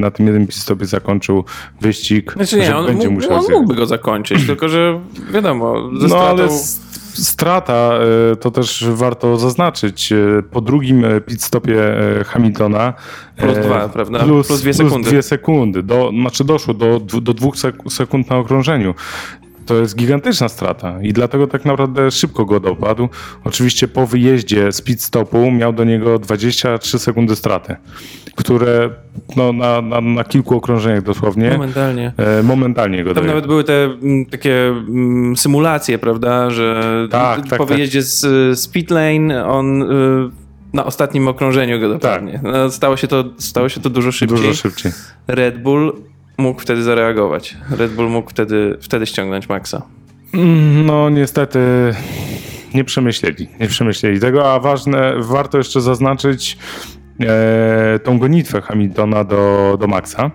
na 0.01 0.11
tym 0.11 0.27
jednym 0.27 0.47
pit-stopie 0.47 0.85
zakończył 0.87 1.45
wyścig, 1.81 2.33
Znaczy 2.33 2.57
nie, 2.59 2.77
on, 2.77 2.87
będzie 2.87 3.09
mógł, 3.09 3.23
musiał 3.23 3.39
on 3.39 3.53
mógłby 3.53 3.75
go 3.75 3.87
zakończyć, 3.87 4.47
tylko 4.47 4.69
że 4.69 5.01
wiadomo, 5.33 5.91
ze 5.99 6.03
No 6.03 6.09
stratą... 6.09 6.27
ale 6.27 6.49
strata, 7.27 7.93
e, 8.33 8.37
to 8.37 8.51
też 8.51 8.85
warto 8.89 9.37
zaznaczyć, 9.37 10.13
e, 10.13 10.17
po 10.51 10.61
drugim 10.61 11.05
e, 11.05 11.21
pit 11.21 11.43
stopie 11.43 11.77
Hamiltona 12.27 12.93
Plus 13.37 13.59
dwa, 13.59 13.89
prawda? 13.89 14.19
Plus, 14.19 14.47
Plus 14.47 14.61
dwie 14.61 14.73
plus 14.75 14.89
sekundy. 14.89 15.11
dwie 15.11 15.23
sekundy. 15.23 15.83
Do, 15.83 16.11
znaczy 16.21 16.45
doszło 16.45 16.75
do, 16.75 17.01
do 17.01 17.35
dwóch 17.35 17.57
sek- 17.57 17.91
sekund 17.91 18.31
na 18.31 18.37
okrążeniu. 18.37 18.95
To 19.69 19.75
jest 19.75 19.97
gigantyczna 19.97 20.49
strata 20.49 21.03
i 21.03 21.13
dlatego 21.13 21.47
tak 21.47 21.65
naprawdę 21.65 22.11
szybko 22.11 22.45
go 22.45 22.61
dopadł. 22.61 23.09
Oczywiście 23.45 23.89
po 23.89 24.07
wyjeździe 24.07 24.73
z 24.73 24.83
pit 24.83 25.03
stopu 25.03 25.51
miał 25.51 25.73
do 25.73 25.85
niego 25.85 26.19
23 26.19 26.99
sekundy 26.99 27.37
straty, 27.37 27.77
które 28.35 28.91
no, 29.37 29.53
na, 29.53 29.83
na, 29.83 30.01
na 30.01 30.25
kilku 30.25 30.57
okrążeniach 30.57 31.03
dosłownie 31.03 31.51
Momentalnie. 31.51 32.13
e, 32.17 32.43
momentalnie 32.43 33.05
go 33.05 33.11
Tam 33.11 33.15
dojechał. 33.15 33.35
nawet 33.35 33.47
były 33.47 33.65
te 33.65 33.85
mm, 33.85 34.27
takie 34.27 34.69
mm, 34.69 35.37
symulacje, 35.37 35.99
prawda, 35.99 36.51
że 36.51 36.83
Tak, 37.11 37.43
po 37.43 37.49
tak, 37.49 37.59
tak. 37.59 37.69
wyjeździe 37.69 38.03
z, 38.03 38.21
z 38.61 38.69
pit 38.69 38.91
lane 38.91 39.47
on 39.47 39.83
y, 39.83 39.87
na 40.73 40.85
ostatnim 40.85 41.29
okrążeniu 41.29 41.81
go 41.81 41.89
dopadnie. 41.89 42.41
No, 42.43 42.71
stało, 42.71 42.97
się 42.97 43.07
to, 43.09 43.25
stało 43.39 43.69
się 43.69 43.81
to 43.81 43.91
dużo 43.91 44.13
szybciej. 44.13 44.39
Dużo 44.39 44.55
szybciej. 44.55 44.93
Red 45.27 45.63
Bull 45.63 45.93
mógł 46.39 46.61
wtedy 46.61 46.83
zareagować. 46.83 47.57
Red 47.71 47.93
Bull 47.93 48.09
mógł 48.09 48.31
wtedy, 48.31 48.79
wtedy 48.81 49.07
ściągnąć 49.07 49.49
Maxa. 49.49 49.83
Mm, 50.35 50.87
No 50.87 51.11
niestety 51.11 51.59
nie 52.75 52.85
przemyśleli, 52.85 53.49
nie 53.61 53.67
przemyśleli 53.69 54.21
tego, 54.21 54.53
a 54.53 54.61
ważne, 54.61 55.13
warto 55.19 55.59
jeszcze 55.59 55.81
zaznaczyć 55.81 56.59
e, 57.21 57.99
tą 58.05 58.19
gonitwę 58.19 58.61
Hamiltona 58.61 59.25
do, 59.25 59.77
do 59.81 59.87
Maxa. 59.87 60.31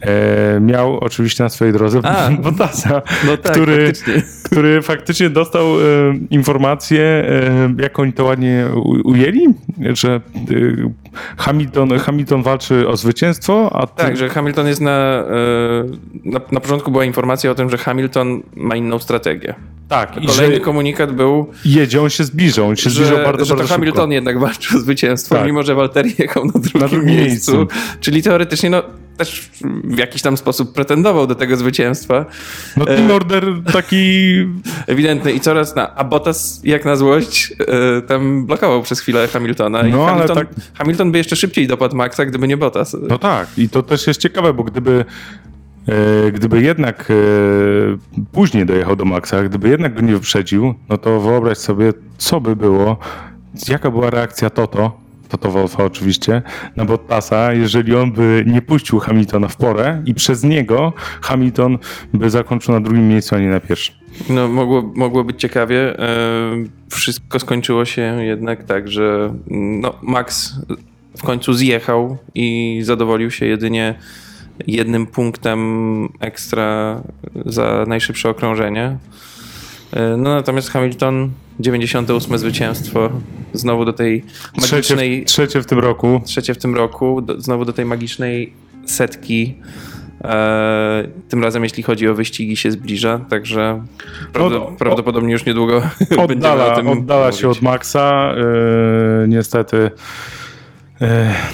E, 0.00 0.60
miał 0.60 0.98
oczywiście 0.98 1.42
na 1.44 1.48
swojej 1.48 1.72
drodze 1.74 2.00
A. 2.02 2.30
Bottasa, 2.42 3.02
No 3.26 3.36
tak, 3.36 3.52
który, 3.52 3.86
faktycznie. 3.86 4.22
który 4.44 4.82
faktycznie 4.82 5.30
dostał 5.30 5.66
e, 5.66 5.82
informację, 6.30 7.00
e, 7.02 7.74
jak 7.82 7.98
oni 7.98 8.12
to 8.12 8.24
ładnie 8.24 8.64
u, 8.74 9.08
ujęli, 9.10 9.46
że 9.92 10.14
e, 10.14 10.20
Hamilton, 11.36 11.98
Hamilton 11.98 12.42
walczy 12.42 12.88
o 12.88 12.96
zwycięstwo, 12.96 13.70
a 13.76 13.86
ty, 13.86 14.02
Tak, 14.02 14.16
że 14.16 14.28
Hamilton 14.28 14.66
jest 14.66 14.80
na, 14.80 15.24
y, 16.24 16.30
na... 16.30 16.40
Na 16.52 16.60
początku 16.60 16.90
była 16.90 17.04
informacja 17.04 17.50
o 17.50 17.54
tym, 17.54 17.70
że 17.70 17.78
Hamilton 17.78 18.42
ma 18.56 18.76
inną 18.76 18.98
strategię. 18.98 19.54
tak, 19.88 20.22
i 20.22 20.26
Kolejny 20.26 20.60
komunikat 20.60 21.12
był, 21.12 21.50
jedzie, 21.64 22.02
on 22.02 22.10
się 22.10 22.24
zbliżał, 22.24 22.68
on 22.68 22.76
się 22.76 22.90
że, 22.90 23.24
bardzo, 23.24 23.44
że 23.44 23.50
to 23.50 23.56
bardzo 23.56 23.74
Hamilton 23.74 24.00
szybko. 24.02 24.12
jednak 24.12 24.38
walczył 24.38 24.78
o 24.78 24.80
zwycięstwo, 24.80 25.34
Tak. 25.34 25.46
mimo 25.46 25.62
że 25.62 25.74
Walteri 25.74 26.14
jechał 26.18 26.44
na 26.44 26.52
drugim, 26.52 26.80
Na 26.80 26.88
drugim 26.88 27.06
miejscu. 27.16 27.56
miejscu. 27.56 27.76
Czyli 28.00 28.22
teoretycznie 28.22 28.70
no, 28.70 28.82
też 29.16 29.50
w 29.84 29.98
jakiś 29.98 30.22
tam 30.22 30.36
sposób 30.36 30.74
pretendował 30.74 31.26
do 31.26 31.34
tego 31.34 31.56
zwycięstwa. 31.56 32.26
No 32.76 32.84
team 32.84 33.10
order 33.10 33.44
taki 33.72 34.34
Ewidentny 34.86 35.32
i 35.32 35.40
coraz 35.40 35.76
na. 35.76 35.94
A 35.94 36.04
Bottas 36.04 36.60
jak 36.64 36.84
na 36.84 36.96
złość 36.96 37.52
e, 37.98 38.02
tam 38.02 38.46
blokował 38.46 38.82
przez 38.82 39.00
chwilę 39.00 39.28
Hamiltona. 39.28 39.86
I 39.86 39.90
No, 39.92 40.02
ale 40.02 40.12
Hamilton, 40.12 40.36
tak- 40.36 40.48
Hamilton 40.74 41.12
by 41.12 41.18
jeszcze 41.18 41.36
szybciej 41.36 41.66
dopadł 41.66 41.96
Maxa, 41.96 42.24
gdyby 42.26 42.48
nie 42.48 42.56
Bottas. 42.56 42.96
No 43.08 43.18
tak, 43.18 43.48
i 43.58 43.68
to 43.68 43.82
też 43.82 44.06
jest 44.06 44.20
ciekawe, 44.20 44.54
bo 44.54 44.64
gdyby, 44.64 45.04
e, 46.26 46.32
gdyby 46.32 46.62
jednak 46.62 47.10
e, 47.10 47.14
później 48.32 48.66
dojechał 48.66 48.96
do 48.96 49.04
Maxa, 49.04 49.42
gdyby 49.42 49.68
jednak 49.68 49.94
go 49.94 50.00
nie 50.00 50.12
wyprzedził, 50.12 50.74
no 50.88 50.98
to 50.98 51.20
wyobraź 51.20 51.58
sobie, 51.58 51.92
co 52.18 52.40
by 52.40 52.56
było, 52.56 52.96
jaka 53.68 53.90
była 53.90 54.10
reakcja 54.10 54.50
Toto, 54.50 55.03
Toto 55.28 55.66
oczywiście, 55.78 56.42
na 56.76 56.84
Bottasa, 56.84 57.52
jeżeli 57.52 57.94
on 57.94 58.12
by 58.12 58.44
nie 58.46 58.62
puścił 58.62 58.98
Hamiltona 58.98 59.48
w 59.48 59.56
porę 59.56 60.02
i 60.06 60.14
przez 60.14 60.44
niego 60.44 60.92
Hamilton 61.22 61.78
by 62.14 62.30
zakończył 62.30 62.74
na 62.74 62.80
drugim 62.80 63.08
miejscu, 63.08 63.34
a 63.34 63.38
nie 63.38 63.48
na 63.48 63.60
pierwszym. 63.60 63.94
No, 64.30 64.48
mogło, 64.48 64.92
mogło 64.94 65.24
być 65.24 65.40
ciekawie. 65.40 65.98
E, 65.98 66.06
wszystko 66.90 67.38
skończyło 67.38 67.84
się 67.84 68.24
jednak 68.24 68.64
tak, 68.64 68.88
że 68.88 69.34
mm, 69.50 69.80
no, 69.80 69.94
Max 70.02 70.54
w 71.18 71.22
końcu 71.22 71.52
zjechał 71.54 72.16
i 72.34 72.80
zadowolił 72.82 73.30
się 73.30 73.46
jedynie 73.46 73.94
jednym 74.66 75.06
punktem 75.06 76.08
ekstra 76.20 77.00
za 77.46 77.84
najszybsze 77.88 78.30
okrążenie. 78.30 78.98
E, 79.94 80.16
No 80.16 80.34
natomiast 80.34 80.70
Hamilton 80.70 81.30
98 81.60 82.38
zwycięstwo 82.38 83.10
znowu 83.52 83.84
do 83.84 83.92
tej 83.92 84.22
Trzecie, 84.58 84.76
magicznej 84.76 85.22
w- 85.22 85.24
trzecie 85.26 85.62
w 85.62 85.66
tym 85.66 85.78
roku. 85.78 86.20
trzecie 86.24 86.54
w 86.54 86.58
tym 86.58 86.74
roku, 86.74 87.20
do, 87.22 87.40
znowu 87.40 87.64
do 87.64 87.72
tej 87.72 87.84
magicznej 87.84 88.52
setki. 88.86 89.54
E, 90.24 91.04
tym 91.28 91.42
razem, 91.42 91.62
jeśli 91.62 91.82
chodzi 91.82 92.08
o 92.08 92.14
wyścigi, 92.14 92.56
się 92.56 92.70
zbliża, 92.70 93.18
także 93.18 93.82
prawdo, 94.32 94.66
o- 94.68 94.72
prawdopodobnie 94.72 95.32
już 95.32 95.46
niedługo 95.46 95.80
będziemy 96.00 96.22
Oddala, 96.22 96.72
o 96.72 96.76
tym 96.76 96.88
oddala 96.88 97.32
się 97.32 97.48
od 97.48 97.62
Maxa. 97.62 98.34
Yy, 99.22 99.28
niestety. 99.28 99.90
Yy, 101.00 101.08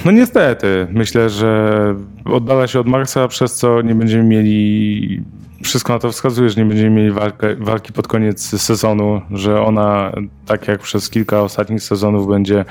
no 0.05 0.11
niestety. 0.11 0.87
Myślę, 0.91 1.31
że 1.31 1.95
oddala 2.25 2.67
się 2.67 2.81
od 2.81 2.87
Maxa, 2.87 3.29
przez 3.29 3.55
co 3.57 3.83
nie 3.83 3.95
będziemy 3.95 4.25
mieli. 4.25 5.23
Wszystko 5.63 5.93
na 5.93 5.99
to 5.99 6.13
wskazuje, 6.13 6.51
że 6.51 6.61
nie 6.61 6.69
będziemy 6.69 6.91
mieli 6.91 7.11
walkę, 7.11 7.57
walki 7.57 7.93
pod 7.93 8.09
koniec 8.09 8.63
sezonu, 8.63 9.21
że 9.31 9.63
ona, 9.63 10.13
tak 10.47 10.69
jak 10.69 10.81
przez 10.81 11.11
kilka 11.11 11.43
ostatnich 11.43 11.83
sezonów, 11.83 12.29
będzie 12.29 12.65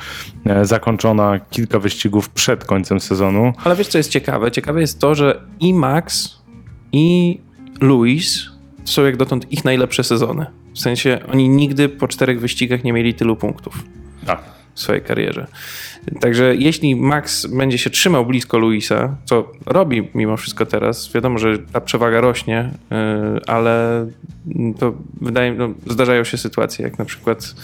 e, 0.46 0.66
zakończona 0.66 1.40
kilka 1.40 1.80
wyścigów 1.80 2.30
przed 2.30 2.66
końcem 2.66 3.00
sezonu. 3.00 3.54
Ale 3.64 3.76
wiesz, 3.76 3.88
co 3.88 3.98
jest 3.98 4.12
ciekawe? 4.12 4.52
Ciekawe 4.52 4.82
jest 4.82 5.00
to, 5.00 5.16
że 5.16 5.42
i 5.60 5.74
Max, 5.74 6.38
i 6.92 7.40
Luis 7.82 8.46
są 8.86 9.06
jak 9.06 9.18
dotąd 9.18 9.52
ich 9.52 9.66
najlepsze 9.66 10.04
sezony. 10.04 10.46
W 10.74 10.80
sensie 10.80 11.20
oni 11.32 11.50
nigdy 11.50 11.90
po 11.90 12.08
czterech 12.08 12.40
wyścigach 12.40 12.84
nie 12.84 12.94
mieli 12.94 13.14
tylu 13.14 13.36
punktów. 13.36 13.84
Tak. 14.26 14.59
W 14.76 14.80
swojej 14.80 15.02
karierze. 15.02 15.48
Także 16.20 16.56
jeśli 16.56 16.96
Max 16.96 17.46
będzie 17.46 17.78
się 17.78 17.90
trzymał 17.90 18.26
blisko 18.26 18.58
Luisa, 18.58 19.16
co 19.26 19.52
robi 19.66 20.10
mimo 20.16 20.38
wszystko 20.38 20.66
teraz, 20.66 21.14
wiadomo, 21.14 21.40
że 21.40 21.60
ta 21.60 21.82
przewaga 21.82 22.22
rośnie, 22.22 22.72
yy, 22.92 22.98
ale 23.48 24.06
to 24.80 24.94
wydaje 25.22 25.54
no, 25.54 25.70
zdarzają 25.88 26.24
się 26.24 26.38
sytuacje, 26.38 26.86
jak 26.86 27.00
na 27.00 27.06
przykład 27.06 27.56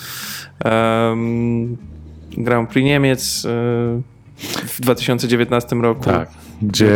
um, 0.65 1.77
Grand 2.37 2.69
Prix 2.69 2.85
Niemiec 2.85 3.43
yy, 3.43 3.49
w 4.67 4.81
2019 4.81 5.75
roku. 5.75 6.03
Tak. 6.03 6.29
Gdzie 6.61 6.95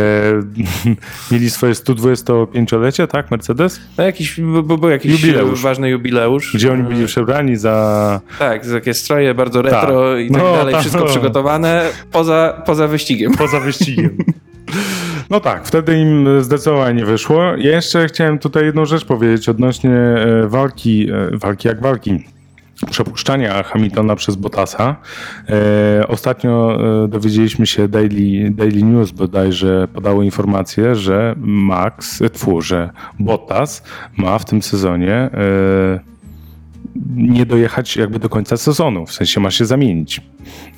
mieli 1.32 1.50
swoje 1.50 1.72
125-lecie, 1.72 3.06
tak? 3.06 3.30
Mercedes? 3.30 3.80
No 3.98 4.04
jakiś, 4.04 4.40
bo 4.40 4.78
był 4.78 4.90
jakiś 4.90 5.22
Jubileusz. 5.22 5.62
ważny 5.62 5.90
jubileusz. 5.90 6.52
Gdzie 6.54 6.72
oni 6.72 6.82
byli 6.82 7.06
przebrani 7.06 7.56
za 7.56 8.20
Tak, 8.38 8.66
takie 8.66 8.94
stroje 8.94 9.34
bardzo 9.34 9.62
retro 9.62 10.12
Tak. 10.12 10.20
i 10.20 10.30
tak 10.30 10.42
No, 10.42 10.52
dalej, 10.52 10.72
tak, 10.74 10.80
wszystko 10.80 11.02
no. 11.04 11.10
przygotowane 11.10 11.84
poza, 12.12 12.62
poza 12.66 12.88
wyścigiem. 12.88 13.32
poza 13.32 13.60
wyścigiem. 13.60 14.16
No 15.30 15.40
tak, 15.40 15.66
wtedy 15.66 15.98
im 15.98 16.42
zdecydowanie 16.42 16.94
nie 17.00 17.06
wyszło. 17.06 17.42
Ja 17.42 17.70
jeszcze 17.70 18.06
chciałem 18.06 18.38
tutaj 18.38 18.64
jedną 18.64 18.84
rzecz 18.86 19.04
powiedzieć 19.04 19.48
odnośnie 19.48 19.90
e, 19.90 20.46
walki, 20.48 21.08
e, 21.10 21.38
walki 21.38 21.68
jak 21.68 21.80
walki. 21.82 22.24
Przepuszczania 22.90 23.62
Hamiltona 23.62 24.16
przez 24.16 24.36
Bottasa. 24.36 24.96
E, 25.48 26.08
ostatnio 26.08 26.78
e, 27.04 27.08
dowiedzieliśmy 27.08 27.66
się, 27.66 27.88
Daily, 27.88 28.50
Daily 28.50 28.82
News 28.82 29.10
bodajże 29.10 29.88
podało 29.94 30.22
informację, 30.22 30.94
że 30.94 31.34
Max, 31.38 32.22
e, 32.22 32.28
że 32.60 32.90
Bottas 33.18 33.82
ma 34.16 34.38
w 34.38 34.44
tym 34.44 34.62
sezonie 34.62 35.12
e, 35.12 35.30
nie 37.16 37.46
dojechać 37.46 37.96
jakby 37.96 38.18
do 38.18 38.28
końca 38.28 38.56
sezonu. 38.56 39.06
W 39.06 39.12
sensie 39.12 39.40
ma 39.40 39.50
się 39.50 39.64
zamienić 39.64 40.20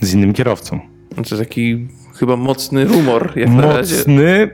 z 0.01 0.15
innym 0.15 0.33
kierowcą. 0.33 0.81
To 1.15 1.21
jest 1.21 1.39
taki 1.39 1.89
chyba 2.15 2.37
mocny 2.37 2.85
rumor, 2.85 3.33
jak 3.37 3.51
na 3.51 3.63
razie. 3.63 3.97
Mocny, 3.97 4.51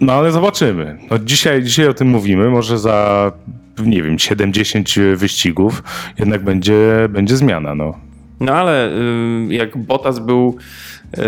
no 0.00 0.12
ale 0.12 0.32
zobaczymy. 0.32 0.98
No 1.10 1.18
dzisiaj, 1.18 1.62
dzisiaj 1.62 1.88
o 1.88 1.94
tym 1.94 2.08
mówimy, 2.08 2.50
może 2.50 2.78
za, 2.78 3.32
nie 3.78 4.02
wiem, 4.02 4.18
70 4.18 4.88
wyścigów 5.16 5.82
jednak 6.18 6.44
będzie, 6.44 7.08
będzie 7.08 7.36
zmiana, 7.36 7.74
no. 7.74 7.98
No 8.40 8.52
ale 8.52 8.90
y, 8.90 9.54
jak 9.54 9.78
Bottas 9.78 10.18
był 10.18 10.56
y, 11.18 11.20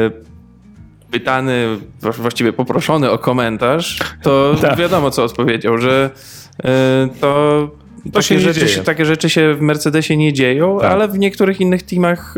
pytany, 1.11 1.67
właściwie 2.01 2.53
poproszony 2.53 3.11
o 3.11 3.19
komentarz, 3.19 3.99
to 4.23 4.55
Tak. 4.61 4.79
wiadomo 4.79 5.11
co 5.11 5.25
odpowiedział, 5.25 5.79
że 5.79 6.11
y, 6.59 6.65
to 7.21 7.71
To 8.13 8.23
się 8.23 8.41
rzeczy, 8.41 8.61
dzieje. 8.61 8.73
się, 8.73 8.83
takie 8.83 9.05
rzeczy 9.05 9.31
się 9.31 9.55
w 9.55 9.61
Mercedesie 9.61 10.17
nie 10.17 10.33
dzieją, 10.33 10.79
Tak. 10.81 10.93
ale 10.93 11.09
w 11.09 11.19
niektórych 11.19 11.61
innych 11.61 11.83
teamach 11.83 12.35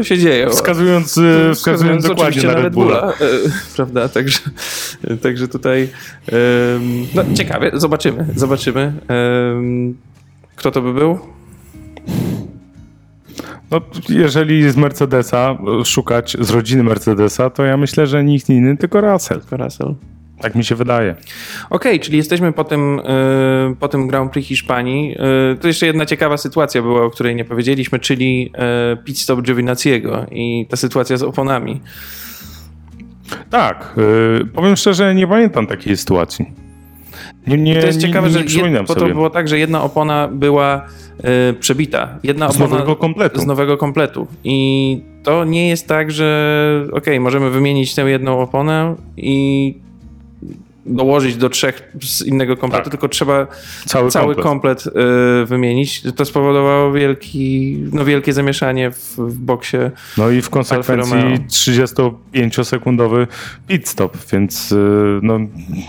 y, 0.00 0.04
się 0.04 0.18
dzieją. 0.18 0.50
Wskazując, 0.50 1.18
e, 1.18 1.54
wskazując 1.54 2.04
dokładnie 2.04 2.42
na 2.42 2.54
Red 2.54 2.74
Bulla. 2.74 3.12
y, 3.12 3.14
prawda, 3.76 4.08
także, 4.08 4.38
także 5.22 5.48
tutaj 5.48 5.88
no, 7.14 7.24
ciekawie, 7.34 7.70
zobaczymy, 7.74 8.26
zobaczymy. 8.36 8.92
Ym, 9.52 9.96
kto 10.56 10.70
to 10.70 10.82
by 10.82 10.94
był? 10.94 11.18
No, 13.70 13.80
jeżeli 14.08 14.70
z 14.70 14.76
Mercedesa 14.76 15.58
szukać, 15.84 16.36
z 16.40 16.50
rodziny 16.50 16.82
Mercedesa, 16.82 17.50
to 17.50 17.64
ja 17.64 17.76
myślę, 17.76 18.06
że 18.06 18.24
nikt 18.24 18.50
inny, 18.50 18.76
tylko 18.76 19.00
Russell. 19.00 19.40
Tylko 19.40 19.56
Russell. 19.64 19.94
Tak 20.40 20.54
mi 20.54 20.64
się 20.64 20.74
wydaje. 20.74 21.14
Okej, 21.70 22.00
czyli 22.00 22.16
jesteśmy 22.16 22.52
po 22.52 22.64
tym, 22.64 22.98
y, 22.98 23.76
po 23.80 23.88
tym 23.88 24.06
Grand 24.08 24.32
Prix 24.32 24.48
Hiszpanii. 24.48 25.16
Y, 25.52 25.56
to 25.56 25.66
jeszcze 25.66 25.86
jedna 25.86 26.06
ciekawa 26.06 26.36
sytuacja 26.36 26.82
była, 26.82 27.04
o 27.04 27.10
której 27.10 27.36
nie 27.36 27.44
powiedzieliśmy, 27.44 27.98
czyli 27.98 28.52
y, 28.92 28.96
pit 29.04 29.18
stop 29.18 29.42
Giovinazziego 29.42 30.26
i 30.30 30.66
ta 30.70 30.76
sytuacja 30.76 31.16
z 31.16 31.22
oponami. 31.22 31.80
Tak, 33.50 33.94
powiem 34.54 34.76
szczerze, 34.76 35.14
nie 35.14 35.26
pamiętam 35.26 35.66
takiej 35.66 35.96
sytuacji. 35.96 36.46
Nie, 37.46 37.56
nie, 37.58 37.80
To 37.80 37.86
jest 37.86 38.00
ciekawe, 38.00 38.30
że 38.30 38.38
nie 38.38 38.44
przypominam 38.44 38.80
jed, 38.80 38.88
bo 38.88 38.94
to 38.94 39.00
sobie. 39.00 39.14
było 39.14 39.30
tak, 39.30 39.48
że 39.48 39.58
jedna 39.58 39.82
opona 39.82 40.28
była 40.32 40.86
przebita. 41.60 42.18
Jedna 42.22 42.48
Z 42.48 42.56
opona 42.56 42.70
nowego 42.70 42.96
kompletu. 42.96 43.40
z 43.40 43.46
nowego 43.46 43.76
kompletu. 43.76 44.26
I 44.44 45.00
to 45.24 45.44
nie 45.44 45.68
jest 45.68 45.88
tak, 45.88 46.10
że 46.10 46.86
okej, 46.92 47.20
możemy 47.20 47.50
wymienić 47.50 47.94
tę 47.94 48.02
jedną 48.02 48.40
oponę 48.40 48.94
i 49.16 49.74
dołożyć 50.88 51.36
do 51.36 51.48
trzech 51.48 51.92
z 52.02 52.22
innego 52.26 52.56
kompletu, 52.56 52.84
Tak. 52.84 52.90
tylko 52.90 53.08
trzeba 53.08 53.46
Cały, 53.86 54.10
cały 54.10 54.34
komplet. 54.34 54.82
komplet, 54.84 54.96
y, 55.42 55.46
wymienić. 55.46 56.02
To 56.16 56.24
spowodowało 56.24 56.92
wielki, 56.92 57.76
no 57.92 58.04
wielkie 58.04 58.32
zamieszanie 58.32 58.90
w, 58.90 59.16
w 59.18 59.38
boksie. 59.38 59.76
No 60.18 60.30
i 60.30 60.42
w 60.42 60.50
konsekwencji 60.50 61.14
Romeo. 61.16 61.36
35-sekundowy 62.32 63.26
pit 63.68 63.88
stop, 63.88 64.16
więc 64.32 64.72
y, 64.72 64.76
no, 65.22 65.38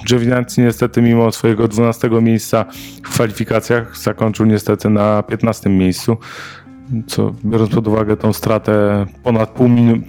Giovinazzi 0.08 0.62
niestety 0.62 1.02
mimo 1.02 1.32
swojego 1.32 1.68
12 1.68 2.10
miejsca 2.22 2.66
w 3.04 3.10
kwalifikacjach 3.14 3.98
zakończył 3.98 4.46
niestety 4.46 4.90
na 4.90 5.24
15 5.24 5.70
miejscu. 5.70 6.18
Co 7.08 7.34
biorąc 7.46 7.72
pod 7.76 7.88
uwagę 7.88 8.18
tą 8.18 8.34
stratę 8.34 9.06
ponad, 9.24 9.50
pół 9.50 9.68
minu- 9.68 10.02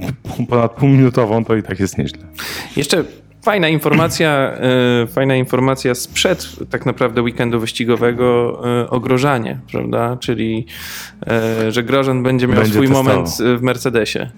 ponad 0.49 0.73
półminutową, 0.73 1.45
to 1.45 1.57
i 1.57 1.63
tak 1.63 1.81
jest 1.81 1.99
nieźle. 1.99 2.19
Jeszcze 2.77 3.05
fajna 3.43 3.69
informacja, 3.69 4.53
y, 5.05 5.07
fajna 5.07 5.37
informacja 5.37 5.95
sprzed 5.95 6.47
tak 6.71 6.87
naprawdę 6.87 7.23
weekendu 7.23 7.61
wyścigowego 7.61 8.61
y, 8.85 8.91
o 8.91 9.01
Grożanie, 9.01 9.59
prawda? 9.73 10.17
Czyli, 10.21 10.67
y, 11.67 11.73
że 11.73 11.83
Grożan 11.83 12.23
będzie 12.23 12.47
miał 12.47 12.57
Będzie 12.57 12.73
swój 12.73 12.89
testował. 12.89 13.15
moment 13.15 13.29
w 13.59 13.63
Mercedesie. 13.63 14.31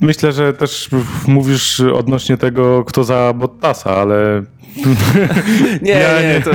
Myślę, 0.00 0.32
że 0.32 0.52
też 0.52 0.88
mówisz 1.26 1.80
odnośnie 1.80 2.36
tego, 2.36 2.84
kto 2.84 3.04
za 3.04 3.32
Bottasa, 3.32 3.96
ale 3.96 4.42
Nie, 5.82 5.94
nie, 5.94 6.34
nie. 6.34 6.40
to, 6.44 6.50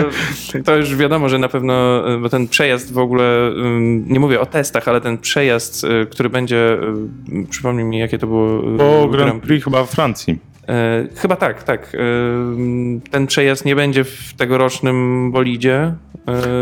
to 0.66 0.76
już 0.78 0.96
wiadomo, 0.96 1.30
że 1.30 1.40
na 1.40 1.48
pewno, 1.50 2.04
y, 2.14 2.18
bo 2.20 2.30
ten 2.30 2.48
przejazd 2.48 2.94
w 2.94 2.98
ogóle, 2.98 3.52
nie 4.08 4.20
mówię 4.20 4.40
o 4.40 4.46
testach, 4.46 4.88
ale 4.88 5.02
ten 5.02 5.18
przejazd, 5.18 5.84
y, 5.84 6.06
który 6.12 6.30
będzie, 6.30 6.78
y, 7.44 7.48
przypomnij 7.50 7.86
mi, 7.86 7.98
jakie 8.00 8.18
to 8.18 8.28
było 8.28 8.78
po 8.78 9.08
Grand 9.08 9.44
Prix 9.44 9.64
chyba 9.66 9.84
w 9.84 9.90
Francji. 9.90 10.40
E, 10.70 11.08
Chyba 11.16 11.36
tak, 11.36 11.64
tak. 11.64 11.96
E, 11.96 12.00
Ten 13.12 13.28
przejazd 13.28 13.66
nie 13.66 13.76
będzie 13.76 14.04
w 14.04 14.34
tegorocznym 14.38 15.32
bolidzie 15.32 15.76
e, 15.76 15.96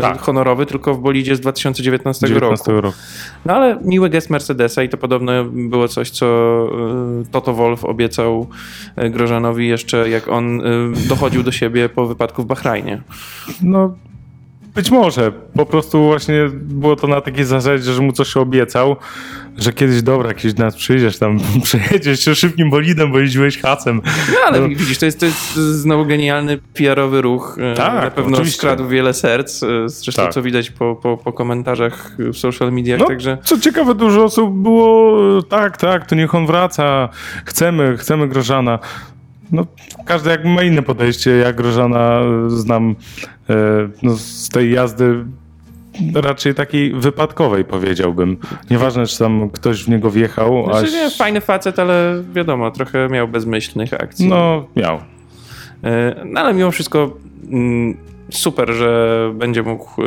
Tak. 0.00 0.18
honorowy, 0.20 0.66
tylko 0.66 0.94
w 0.94 1.00
bolidzie 1.00 1.36
z 1.36 1.40
2019 1.40 2.26
19 2.26 2.72
roku. 2.72 2.80
roku. 2.80 2.98
No 3.44 3.54
ale 3.54 3.78
miły 3.84 4.10
gest 4.10 4.30
Mercedesa 4.30 4.82
i 4.82 4.88
to 4.88 4.96
podobno 4.96 5.44
było 5.44 5.88
coś, 5.88 6.10
co 6.10 6.26
e, 6.26 7.24
Toto 7.30 7.52
Wolf 7.54 7.84
obiecał 7.84 8.46
e, 8.96 9.10
Grożanowi 9.10 9.68
jeszcze 9.68 10.10
jak 10.10 10.28
on 10.28 10.60
e, 10.60 10.64
dochodził 11.08 11.42
do 11.42 11.52
siebie 11.52 11.88
po 11.88 12.06
wypadku 12.06 12.42
w 12.42 12.46
Bahrajnie. 12.46 13.02
No, 13.62 13.94
być 14.76 14.90
może. 14.90 15.32
Po 15.56 15.66
prostu 15.66 16.04
właśnie 16.04 16.48
było 16.52 16.96
to 16.96 17.06
na 17.06 17.20
takiej 17.20 17.44
zasadzie, 17.44 17.92
że 17.92 18.02
mu 18.02 18.12
coś 18.12 18.36
obiecał, 18.36 18.96
że 19.58 19.72
kiedyś, 19.72 20.02
dobra, 20.02 20.28
jakiś 20.28 20.54
nas 20.54 20.76
przyjdziesz 20.76 21.18
tam, 21.18 21.38
przejedziesz 21.64 22.20
się 22.20 22.34
szybkim 22.34 22.70
bolidem, 22.70 23.12
bo 23.12 23.18
jeździłeś 23.18 23.58
hacem. 23.58 24.00
No 24.32 24.38
ale 24.46 24.60
No. 24.60 24.68
widzisz, 24.68 24.98
to 24.98 25.06
jest, 25.06 25.20
to 25.20 25.26
jest 25.26 25.54
znowu 25.54 26.06
genialny 26.06 26.58
PR-owy 26.74 27.22
ruch. 27.22 27.58
E, 27.60 27.74
Tak, 27.74 28.04
Na 28.04 28.10
pewno 28.10 28.32
oczywiście. 28.36 28.58
skradł 28.58 28.88
wiele 28.88 29.14
serc, 29.14 29.62
e, 29.62 29.88
zresztą 29.88 30.22
Tak. 30.22 30.32
co 30.32 30.42
widać 30.42 30.70
po, 30.70 30.96
po, 30.96 31.16
po 31.16 31.32
komentarzach 31.32 32.16
w 32.18 32.36
social 32.36 32.72
mediach, 32.72 33.00
No, 33.00 33.06
także... 33.06 33.38
co 33.44 33.58
ciekawe, 33.60 33.94
dużo 33.94 34.24
osób 34.24 34.54
było, 34.54 35.42
tak, 35.42 35.76
tak, 35.76 36.06
to 36.06 36.14
niech 36.14 36.34
on 36.34 36.46
wraca, 36.46 37.08
chcemy, 37.44 37.96
chcemy 37.96 38.28
Grożana. 38.28 38.78
No, 39.52 39.66
każdy 40.04 40.30
jak 40.30 40.44
ma 40.44 40.62
inne 40.62 40.82
podejście, 40.82 41.30
ja 41.30 41.52
Grożana 41.52 42.20
znam 42.48 42.94
e, 43.50 43.54
no, 44.02 44.16
z 44.16 44.48
tej 44.48 44.72
jazdy 44.72 45.24
raczej 46.14 46.54
takiej 46.54 46.92
wypadkowej 46.92 47.64
powiedziałbym. 47.64 48.36
Nieważne, 48.70 49.06
czy 49.06 49.18
tam 49.18 49.50
ktoś 49.50 49.84
w 49.84 49.88
niego 49.88 50.10
wjechał, 50.10 50.64
Znaczy, 50.64 50.86
aż... 50.86 50.92
nie, 50.92 51.10
fajny 51.10 51.40
facet, 51.40 51.78
ale 51.78 52.22
wiadomo, 52.34 52.70
trochę 52.70 53.08
miał 53.08 53.28
bezmyślnych 53.28 53.94
akcji. 53.94 54.28
No, 54.28 54.66
miał. 54.76 54.98
E, 55.84 56.24
No 56.24 56.40
ale 56.40 56.54
mimo 56.54 56.70
wszystko 56.70 57.16
mm, 57.50 57.96
super, 58.30 58.72
że 58.72 59.30
będzie 59.34 59.62
mógł 59.62 60.02
e, 60.02 60.04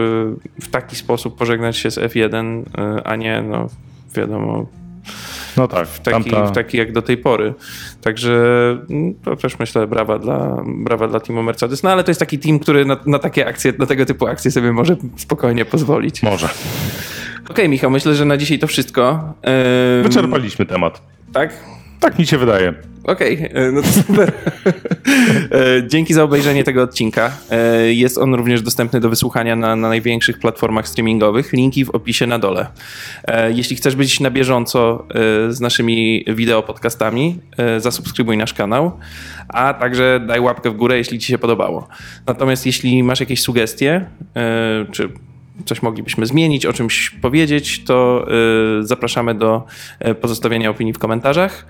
w 0.62 0.68
taki 0.72 0.96
sposób 0.96 1.38
pożegnać 1.38 1.78
się 1.78 1.92
z 1.92 1.98
F1, 1.98 2.64
e, 2.78 3.08
a 3.08 3.16
nie, 3.16 3.42
no 3.42 3.68
wiadomo, 4.16 4.66
No 5.58 5.68
tak, 5.68 5.88
w 5.88 6.00
taki, 6.00 6.30
tamta... 6.32 6.46
w 6.46 6.52
taki 6.52 6.78
jak 6.78 6.92
do 6.92 7.02
tej 7.02 7.18
pory. 7.18 7.54
Także 8.02 8.34
to 9.24 9.36
też 9.36 9.60
myślę 9.60 9.88
brawa 9.88 10.20
dla, 10.20 10.64
brawa 10.66 11.08
dla 11.08 11.20
teamu 11.20 11.44
Mercedes. 11.44 11.84
No 11.84 11.92
ale 11.92 12.04
to 12.04 12.12
jest 12.12 12.20
taki 12.20 12.40
team, 12.40 12.60
który 12.60 12.86
na, 12.86 12.98
na 13.06 13.20
takie 13.20 13.48
akcje, 13.48 13.74
na 13.80 13.86
tego 13.86 14.06
typu 14.06 14.28
akcje 14.28 14.52
sobie 14.52 14.72
może 14.72 14.96
spokojnie 15.18 15.66
pozwolić. 15.66 16.24
Może. 16.24 16.50
Okej, 17.50 17.70
Michał, 17.70 17.92
myślę, 17.92 18.16
że 18.16 18.26
na 18.26 18.38
dzisiaj 18.38 18.60
to 18.60 18.68
wszystko. 18.68 19.34
Wyczerpaliśmy 20.04 20.66
temat. 20.66 21.02
Tak? 21.34 21.54
Tak 22.00 22.20
mi 22.20 22.28
się 22.28 22.38
wydaje. 22.38 22.74
Okej, 23.04 23.50
e, 23.54 23.72
no 23.72 23.82
to 23.82 23.88
super. 23.88 24.32
E, 25.52 25.88
Dzięki 25.88 26.14
za 26.14 26.24
obejrzenie 26.24 26.64
tego 26.64 26.84
odcinka. 26.84 27.32
E, 27.52 27.94
Jest 27.94 28.18
on 28.18 28.34
również 28.36 28.62
dostępny 28.62 29.00
do 29.00 29.10
wysłuchania 29.10 29.56
na, 29.56 29.76
na 29.76 29.88
największych 29.90 30.40
platformach 30.40 30.88
streamingowych. 30.88 31.54
Linki 31.54 31.86
w 31.86 31.90
opisie 31.90 32.28
na 32.28 32.40
dole. 32.40 32.68
Jeśli 33.54 33.76
chcesz 33.76 33.96
być 33.96 34.20
na 34.20 34.32
bieżąco 34.32 35.08
z 35.50 35.60
naszymi 35.60 36.26
wideo 36.28 36.64
podcastami, 36.64 37.40
zasubskrybuj 37.78 38.38
nasz 38.38 38.54
kanał, 38.54 38.92
a 39.48 39.74
także 39.74 40.20
daj 40.28 40.40
łapkę 40.40 40.70
w 40.70 40.74
górę, 40.74 40.98
jeśli 40.98 41.20
Ci 41.20 41.28
się 41.28 41.38
podobało. 41.38 41.88
Natomiast 42.28 42.66
jeśli 42.66 43.04
masz 43.04 43.20
jakieś 43.20 43.42
sugestie, 43.42 44.06
czy 44.92 45.10
coś 45.66 45.82
moglibyśmy 45.82 46.26
zmienić, 46.26 46.66
o 46.66 46.74
czymś 46.74 47.10
powiedzieć, 47.10 47.84
to 47.84 48.28
y, 48.80 48.88
zapraszamy 48.88 49.36
do 49.36 49.66
y, 50.08 50.16
pozostawiania 50.16 50.70
opinii 50.70 50.94
w 50.94 51.00
komentarzach. 51.00 51.66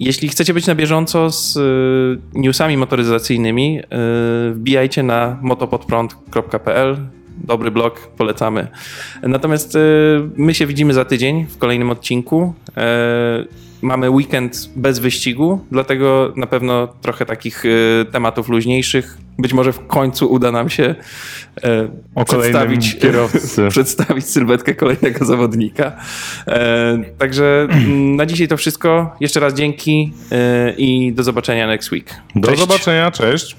Jeśli 0.00 0.28
chcecie 0.28 0.54
być 0.54 0.66
na 0.66 0.74
bieżąco 0.74 1.30
z 1.30 1.56
y, 1.56 2.38
newsami 2.40 2.76
motoryzacyjnymi, 2.76 3.80
wbijajcie 4.52 5.02
na 5.02 5.38
motopodprąd.pl. 5.42 6.96
Dobry 7.44 7.70
blog, 7.70 8.08
polecamy. 8.16 8.66
Natomiast 9.22 9.78
my 10.36 10.54
się 10.54 10.66
widzimy 10.66 10.94
za 10.94 11.04
tydzień 11.04 11.46
w 11.46 11.58
kolejnym 11.58 11.90
odcinku. 11.90 12.54
Mamy 13.82 14.10
weekend 14.10 14.70
bez 14.76 14.98
wyścigu, 14.98 15.60
dlatego 15.70 16.32
na 16.36 16.46
pewno 16.46 16.88
trochę 17.02 17.26
takich 17.26 17.64
tematów 18.12 18.48
luźniejszych. 18.48 19.18
Być 19.38 19.52
może 19.52 19.72
w 19.72 19.86
końcu 19.86 20.32
uda 20.32 20.52
nam 20.52 20.70
się 20.70 20.94
e, 21.62 22.24
przedstawić, 22.24 22.98
kierowcy. 22.98 23.68
przedstawić 23.70 24.26
sylwetkę 24.26 24.74
kolejnego 24.74 25.24
zawodnika. 25.24 25.92
E, 26.46 26.98
także 27.18 27.68
mm, 27.70 28.16
na 28.16 28.26
dzisiaj 28.26 28.48
to 28.48 28.56
wszystko. 28.56 29.16
Jeszcze 29.20 29.40
raz 29.40 29.54
dzięki 29.54 30.12
e, 30.32 30.72
i 30.72 31.12
do 31.12 31.22
zobaczenia 31.22 31.66
next 31.66 31.92
week. 31.92 32.14
Do 32.34 32.48
Cześć. 32.48 32.60
zobaczenia, 32.60 33.10
cześć. 33.10 33.56